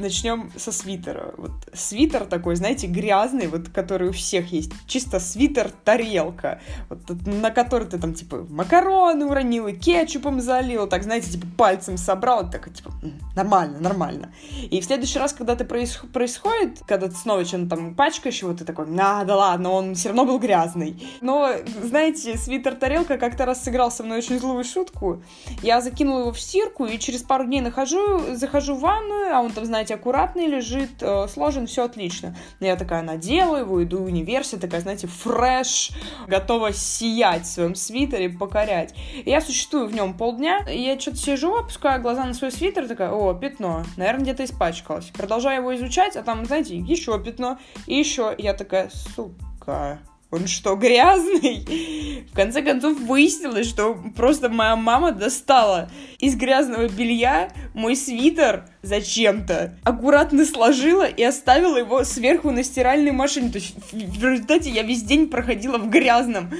начнем 0.00 0.50
со 0.56 0.72
свитера. 0.72 1.34
Вот 1.36 1.52
свитер 1.72 2.24
такой, 2.24 2.56
знаете, 2.56 2.86
грязный, 2.86 3.46
вот 3.46 3.68
который 3.68 4.08
у 4.08 4.12
всех 4.12 4.52
есть. 4.52 4.72
Чисто 4.86 5.20
свитер-тарелка, 5.20 6.60
вот, 6.88 7.00
на 7.26 7.50
который 7.50 7.86
ты 7.86 7.98
там, 7.98 8.14
типа, 8.14 8.46
макароны 8.48 9.26
уронил 9.26 9.68
и 9.68 9.72
кетчупом 9.72 10.40
залил, 10.40 10.86
так, 10.88 11.02
знаете, 11.02 11.30
типа, 11.30 11.46
пальцем 11.56 11.96
собрал, 11.96 12.50
так, 12.50 12.72
типа, 12.72 12.90
нормально, 13.36 13.78
нормально. 13.80 14.32
И 14.70 14.80
в 14.80 14.84
следующий 14.84 15.18
раз, 15.18 15.32
когда 15.32 15.52
это 15.52 15.64
проис- 15.64 16.06
происходит, 16.12 16.80
когда 16.86 17.08
ты 17.08 17.14
снова 17.14 17.44
что-то 17.44 17.68
там 17.68 17.94
пачкаешь 17.94 18.42
его, 18.42 18.54
ты 18.54 18.64
такой, 18.64 18.86
а, 18.98 19.24
да 19.24 19.36
ладно, 19.36 19.70
он 19.70 19.94
все 19.94 20.08
равно 20.08 20.24
был 20.24 20.38
грязный. 20.38 21.02
Но, 21.20 21.50
знаете, 21.82 22.36
свитер-тарелка 22.36 23.18
как-то 23.18 23.46
раз 23.46 23.62
сыграл 23.64 23.90
со 23.90 24.02
мной 24.02 24.18
очень 24.18 24.38
злую 24.38 24.64
шутку. 24.64 25.22
Я 25.62 25.80
закинула 25.80 26.20
его 26.20 26.32
в 26.32 26.40
стирку, 26.40 26.86
и 26.86 26.98
через 26.98 27.22
пару 27.22 27.44
дней 27.44 27.60
нахожу, 27.60 28.34
захожу 28.34 28.74
в 28.74 28.80
ванную, 28.80 29.36
а 29.36 29.40
он 29.40 29.52
там, 29.52 29.64
знаете, 29.64 29.89
знаете, 29.90 29.94
аккуратный 29.94 30.46
лежит, 30.46 31.02
э, 31.02 31.26
сложен, 31.28 31.66
все 31.66 31.84
отлично. 31.84 32.36
Я 32.60 32.76
такая 32.76 33.02
надела 33.02 33.56
его, 33.56 33.82
иду 33.82 33.98
в 33.98 34.04
университет, 34.04 34.60
такая, 34.60 34.80
знаете, 34.80 35.06
фреш, 35.06 35.90
готова 36.28 36.72
сиять 36.72 37.42
в 37.42 37.50
своем 37.50 37.74
свитере, 37.74 38.28
покорять. 38.28 38.94
И 39.24 39.30
я 39.30 39.40
существую 39.40 39.88
в 39.88 39.94
нем 39.94 40.14
полдня, 40.16 40.64
и 40.70 40.80
я 40.80 40.98
что-то 40.98 41.16
сижу, 41.16 41.56
опускаю 41.56 42.00
глаза 42.00 42.24
на 42.24 42.34
свой 42.34 42.52
свитер, 42.52 42.86
такая, 42.86 43.10
о, 43.10 43.34
пятно, 43.34 43.84
наверное, 43.96 44.22
где-то 44.22 44.44
испачкалось. 44.44 45.06
Продолжаю 45.06 45.60
его 45.60 45.74
изучать, 45.74 46.16
а 46.16 46.22
там, 46.22 46.44
знаете, 46.44 46.76
еще 46.76 47.18
пятно, 47.22 47.58
и 47.86 47.96
еще. 47.96 48.34
Я 48.38 48.54
такая, 48.54 48.90
сука, 48.90 49.98
он 50.30 50.46
что, 50.46 50.76
грязный? 50.76 52.26
В 52.30 52.36
конце 52.36 52.62
концов 52.62 52.98
выяснилось, 53.00 53.68
что 53.68 53.94
просто 54.14 54.48
моя 54.48 54.76
мама 54.76 55.10
достала 55.10 55.90
из 56.20 56.36
грязного 56.36 56.88
белья 56.88 57.50
мой 57.74 57.96
свитер 57.96 58.64
зачем-то, 58.82 59.76
аккуратно 59.82 60.44
сложила 60.46 61.04
и 61.04 61.22
оставила 61.24 61.76
его 61.76 62.04
сверху 62.04 62.52
на 62.52 62.62
стиральной 62.62 63.10
машине. 63.10 63.50
То 63.50 63.58
есть 63.58 63.74
в 63.92 64.24
результате 64.24 64.70
я 64.70 64.82
весь 64.82 65.02
день 65.02 65.28
проходила 65.28 65.78
в 65.78 65.90
грязном, 65.90 66.52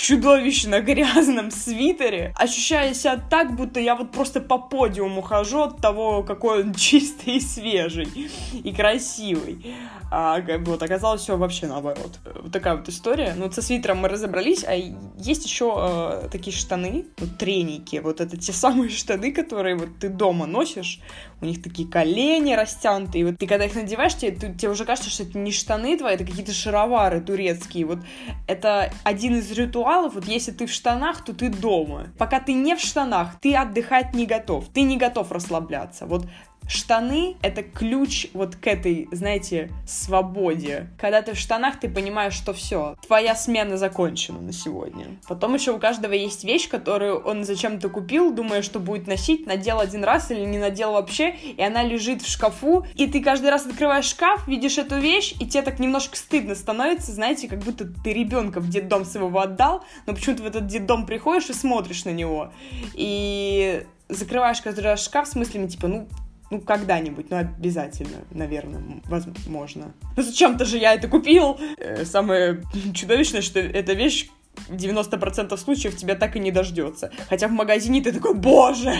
чудовищно 0.00 0.80
грязном 0.80 1.50
свитере, 1.50 2.32
ощущая 2.36 2.94
себя 2.94 3.20
так, 3.30 3.54
будто 3.54 3.80
я 3.80 3.94
вот 3.94 4.12
просто 4.12 4.40
по 4.40 4.58
подиуму 4.58 5.20
хожу 5.20 5.60
от 5.60 5.80
того, 5.80 6.22
какой 6.22 6.62
он 6.62 6.74
чистый 6.74 7.36
и 7.36 7.40
свежий 7.40 8.08
и 8.64 8.72
красивый. 8.72 9.74
А 10.12 10.40
вот 10.64 10.82
оказалось 10.82 11.20
все 11.22 11.36
вообще 11.36 11.68
наоборот. 11.68 12.18
Вот 12.42 12.50
такая 12.50 12.76
вот 12.76 12.88
история. 12.88 13.34
Ну, 13.36 13.44
вот 13.44 13.54
со 13.54 13.62
свитером 13.62 13.98
мы 13.98 14.08
разобрались, 14.08 14.64
а 14.64 14.74
есть 14.74 15.44
еще 15.44 15.72
э, 15.76 16.28
такие 16.32 16.54
штаны, 16.54 17.06
вот 17.18 17.38
треники. 17.38 18.00
Вот 18.02 18.20
это 18.20 18.36
те 18.36 18.52
самые 18.52 18.90
штаны, 18.90 19.30
которые 19.30 19.76
вот 19.76 20.00
ты 20.00 20.08
дома 20.08 20.46
носишь. 20.46 21.00
У 21.40 21.44
них 21.44 21.62
такие 21.62 21.86
колени 21.88 22.54
растянутые. 22.54 23.24
Вот 23.24 23.38
ты 23.38 23.46
когда 23.46 23.66
их 23.66 23.74
надеваешь, 23.76 24.16
тебе, 24.16 24.32
ты, 24.32 24.52
тебе 24.52 24.70
уже 24.70 24.84
кажется, 24.84 25.10
что 25.10 25.22
это 25.22 25.38
не 25.38 25.52
штаны 25.52 25.96
твои, 25.96 26.14
это 26.14 26.24
какие-то 26.24 26.52
шаровары 26.52 27.20
турецкие. 27.20 27.86
Вот 27.86 28.00
это 28.48 28.92
один 29.04 29.38
из 29.38 29.50
ритуалов. 29.52 29.89
Вот 29.98 30.24
если 30.26 30.52
ты 30.52 30.66
в 30.66 30.70
штанах, 30.70 31.24
то 31.24 31.32
ты 31.32 31.48
дома. 31.48 32.08
Пока 32.18 32.40
ты 32.40 32.52
не 32.52 32.76
в 32.76 32.80
штанах, 32.80 33.40
ты 33.40 33.54
отдыхать 33.54 34.14
не 34.14 34.26
готов. 34.26 34.68
Ты 34.68 34.82
не 34.82 34.96
готов 34.96 35.32
расслабляться. 35.32 36.06
Вот 36.06 36.26
Штаны— 36.70 37.36
это 37.42 37.64
ключ 37.64 38.28
вот 38.32 38.54
к 38.54 38.64
этой, 38.68 39.08
знаете, 39.10 39.72
свободе. 39.88 40.86
Когда 41.00 41.20
ты 41.20 41.34
в 41.34 41.36
штанах, 41.36 41.80
ты 41.80 41.88
понимаешь, 41.88 42.32
что 42.32 42.52
все, 42.52 42.94
твоя 43.04 43.34
смена 43.34 43.76
закончена 43.76 44.40
на 44.40 44.52
сегодня. 44.52 45.06
Потом 45.26 45.54
еще 45.54 45.72
у 45.72 45.80
каждого 45.80 46.12
есть 46.12 46.44
вещь, 46.44 46.68
которую 46.68 47.18
он 47.18 47.44
зачем-то 47.44 47.88
купил, 47.88 48.32
думая, 48.32 48.62
что 48.62 48.78
будет 48.78 49.08
носить, 49.08 49.48
надел 49.48 49.80
один 49.80 50.04
раз 50.04 50.30
или 50.30 50.44
не 50.44 50.58
надел 50.58 50.92
вообще, 50.92 51.30
и 51.30 51.60
она 51.60 51.82
лежит 51.82 52.22
в 52.22 52.30
шкафу, 52.30 52.86
и 52.94 53.08
ты 53.08 53.20
каждый 53.20 53.50
раз 53.50 53.66
открываешь 53.66 54.04
шкаф, 54.04 54.46
видишь 54.46 54.78
эту 54.78 55.00
вещь, 55.00 55.34
и 55.40 55.48
тебе 55.48 55.62
так 55.62 55.80
немножко 55.80 56.16
стыдно 56.16 56.54
становится, 56.54 57.10
знаете, 57.10 57.48
как 57.48 57.58
будто 57.58 57.84
ты 57.84 58.12
ребенка 58.12 58.60
в 58.60 58.68
детдом 58.68 59.04
своего 59.04 59.40
отдал, 59.40 59.82
но 60.06 60.14
почему-то 60.14 60.44
в 60.44 60.46
этот 60.46 60.68
детдом 60.68 61.04
приходишь 61.04 61.50
и 61.50 61.52
смотришь 61.52 62.04
на 62.04 62.10
него. 62.10 62.52
И 62.94 63.84
закрываешь 64.08 64.60
каждый 64.60 64.80
раз 64.80 65.04
шкаф 65.04 65.26
с 65.26 65.34
мыслями, 65.34 65.66
типа, 65.66 65.88
ну, 65.88 66.08
Ну, 66.50 66.60
когда-нибудь, 66.60 67.30
ну, 67.30 67.36
обязательно, 67.36 68.18
наверное, 68.32 68.82
возможно. 69.06 69.92
Ну, 70.16 70.22
зачем-то 70.22 70.64
же 70.64 70.78
я 70.78 70.94
это 70.94 71.06
купил. 71.06 71.58
Э, 71.78 72.04
самое 72.04 72.62
чудовищное, 72.92 73.40
что 73.40 73.60
эта 73.60 73.92
вещь 73.92 74.28
в 74.68 74.74
90% 74.74 75.56
случаев 75.56 75.96
тебя 75.96 76.14
так 76.14 76.36
и 76.36 76.38
не 76.38 76.50
дождется. 76.50 77.10
Хотя 77.28 77.48
в 77.48 77.52
магазине 77.52 78.02
ты 78.02 78.12
такой, 78.12 78.34
боже, 78.34 78.90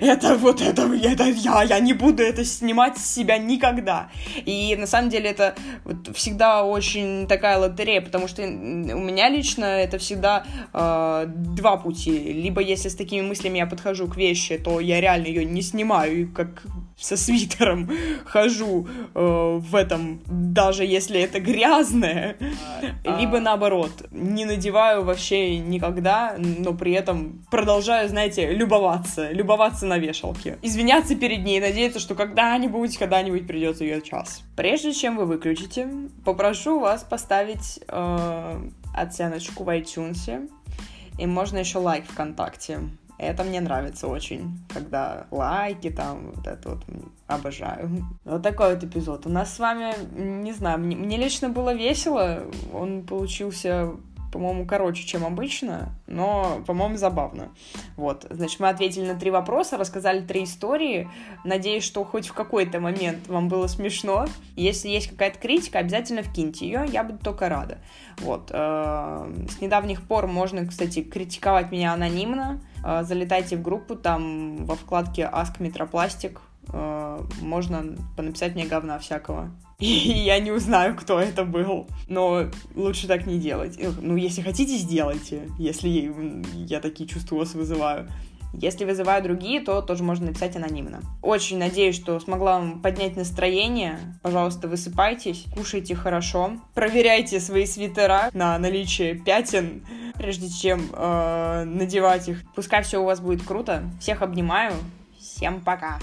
это 0.00 0.36
вот 0.36 0.60
это, 0.60 0.82
это 0.82 1.24
я, 1.24 1.62
я 1.62 1.78
не 1.80 1.92
буду 1.94 2.22
это 2.22 2.44
снимать 2.44 2.98
с 2.98 3.14
себя 3.14 3.38
никогда. 3.38 4.10
И 4.44 4.76
на 4.76 4.86
самом 4.86 5.10
деле 5.10 5.30
это 5.30 5.54
вот 5.84 6.14
всегда 6.16 6.64
очень 6.64 7.26
такая 7.26 7.58
лотерея, 7.58 8.00
потому 8.00 8.28
что 8.28 8.42
у 8.42 8.46
меня 8.46 9.28
лично 9.28 9.64
это 9.64 9.98
всегда 9.98 10.44
э, 10.72 11.24
два 11.26 11.76
пути. 11.76 12.32
Либо 12.32 12.60
если 12.60 12.88
с 12.88 12.94
такими 12.94 13.22
мыслями 13.22 13.58
я 13.58 13.66
подхожу 13.66 14.06
к 14.08 14.16
вещи, 14.16 14.58
то 14.58 14.80
я 14.80 15.00
реально 15.00 15.26
ее 15.26 15.44
не 15.44 15.62
снимаю, 15.62 16.22
и 16.22 16.26
как 16.26 16.62
со 16.98 17.16
свитером 17.16 17.90
хожу 18.24 18.88
э, 19.14 19.60
в 19.60 19.74
этом, 19.74 20.20
даже 20.26 20.84
если 20.84 21.20
это 21.20 21.40
грязное, 21.40 22.36
а... 23.04 23.20
либо 23.20 23.38
наоборот, 23.38 23.92
не 24.10 24.44
надеваю 24.44 25.04
вообще 25.04 25.58
никогда, 25.58 26.36
но 26.38 26.72
при 26.72 26.92
этом 26.92 27.44
продолжаю, 27.50 28.08
знаете, 28.08 28.50
любоваться, 28.50 29.30
любоваться 29.30 29.86
на 29.86 29.98
вешалке. 29.98 30.58
Извиняться 30.62 31.16
перед 31.16 31.44
ней, 31.44 31.60
надеяться, 31.60 32.00
что 32.00 32.14
когда-нибудь, 32.14 32.96
когда-нибудь 32.96 33.46
придет 33.46 33.80
ее 33.80 34.00
час. 34.00 34.42
Прежде 34.56 34.92
чем 34.92 35.16
вы 35.16 35.26
выключите, 35.26 35.88
попрошу 36.24 36.80
вас 36.80 37.04
поставить 37.04 37.80
э, 37.88 38.60
оценочку 38.94 39.64
в 39.64 39.68
iTunes, 39.68 40.48
и 41.18 41.26
можно 41.26 41.58
еще 41.58 41.78
лайк 41.78 42.04
ВКонтакте. 42.06 42.80
Это 43.18 43.44
мне 43.44 43.60
нравится 43.60 44.08
очень, 44.08 44.58
когда 44.68 45.26
лайки 45.30 45.90
там, 45.90 46.32
вот 46.34 46.46
это 46.46 46.70
вот 46.70 46.84
обожаю. 47.26 48.04
Вот 48.24 48.42
такой 48.42 48.74
вот 48.74 48.84
эпизод. 48.84 49.26
У 49.26 49.30
нас 49.30 49.54
с 49.54 49.58
вами, 49.58 49.94
не 50.18 50.52
знаю, 50.52 50.78
мне, 50.78 50.96
мне 50.96 51.16
лично 51.16 51.48
было 51.48 51.74
весело, 51.74 52.42
он 52.72 53.04
получился 53.04 53.92
по-моему, 54.36 54.66
короче, 54.66 55.06
чем 55.06 55.24
обычно, 55.24 55.94
но, 56.06 56.60
по-моему, 56.66 56.98
забавно. 56.98 57.48
Вот, 57.96 58.26
значит, 58.28 58.60
мы 58.60 58.68
ответили 58.68 59.10
на 59.10 59.18
три 59.18 59.30
вопроса, 59.30 59.78
рассказали 59.78 60.20
три 60.20 60.44
истории. 60.44 61.08
Надеюсь, 61.42 61.84
что 61.84 62.04
хоть 62.04 62.28
в 62.28 62.34
какой-то 62.34 62.78
момент 62.78 63.28
вам 63.28 63.48
было 63.48 63.66
смешно. 63.66 64.26
Если 64.54 64.90
есть 64.90 65.08
какая-то 65.08 65.38
критика, 65.38 65.78
обязательно 65.78 66.22
вкиньте 66.22 66.66
ее, 66.66 66.84
я 66.86 67.02
буду 67.02 67.18
только 67.24 67.48
рада. 67.48 67.78
Вот, 68.18 68.50
э, 68.52 69.46
с 69.48 69.62
недавних 69.62 70.02
пор 70.02 70.26
можно, 70.26 70.66
кстати, 70.66 71.02
критиковать 71.02 71.72
меня 71.72 71.94
анонимно. 71.94 72.60
Э, 72.84 73.04
залетайте 73.04 73.56
в 73.56 73.62
группу, 73.62 73.96
там 73.96 74.66
во 74.66 74.74
вкладке 74.74 75.30
Ask 75.32 75.54
Метропластик 75.60 76.42
можно 77.40 77.96
написать 78.16 78.54
мне 78.54 78.66
говна 78.66 78.98
всякого. 78.98 79.50
И 79.78 79.86
я 79.86 80.38
не 80.38 80.50
узнаю, 80.50 80.96
кто 80.96 81.20
это 81.20 81.44
был. 81.44 81.86
Но 82.08 82.46
лучше 82.74 83.06
так 83.06 83.26
не 83.26 83.38
делать. 83.38 83.78
Ну, 84.00 84.16
если 84.16 84.42
хотите, 84.42 84.76
сделайте. 84.76 85.48
Если 85.58 86.12
я 86.54 86.80
такие 86.80 87.08
чувства 87.08 87.36
у 87.36 87.38
вас 87.38 87.54
вызываю. 87.54 88.08
Если 88.52 88.86
вызываю 88.86 89.22
другие, 89.22 89.60
то 89.60 89.82
тоже 89.82 90.02
можно 90.02 90.26
написать 90.26 90.56
анонимно. 90.56 91.02
Очень 91.20 91.58
надеюсь, 91.58 91.96
что 91.96 92.18
смогла 92.20 92.58
вам 92.58 92.80
поднять 92.80 93.16
настроение. 93.16 93.98
Пожалуйста, 94.22 94.66
высыпайтесь, 94.66 95.44
кушайте 95.54 95.94
хорошо, 95.94 96.52
проверяйте 96.74 97.38
свои 97.38 97.66
свитера 97.66 98.30
на 98.32 98.58
наличие 98.58 99.14
пятен, 99.14 99.84
прежде 100.14 100.48
чем 100.48 100.88
э, 100.92 101.64
надевать 101.64 102.28
их. 102.28 102.44
Пускай 102.54 102.82
все 102.82 102.98
у 102.98 103.04
вас 103.04 103.20
будет 103.20 103.42
круто. 103.42 103.82
Всех 104.00 104.22
обнимаю. 104.22 104.72
Всем 105.18 105.60
пока. 105.60 105.98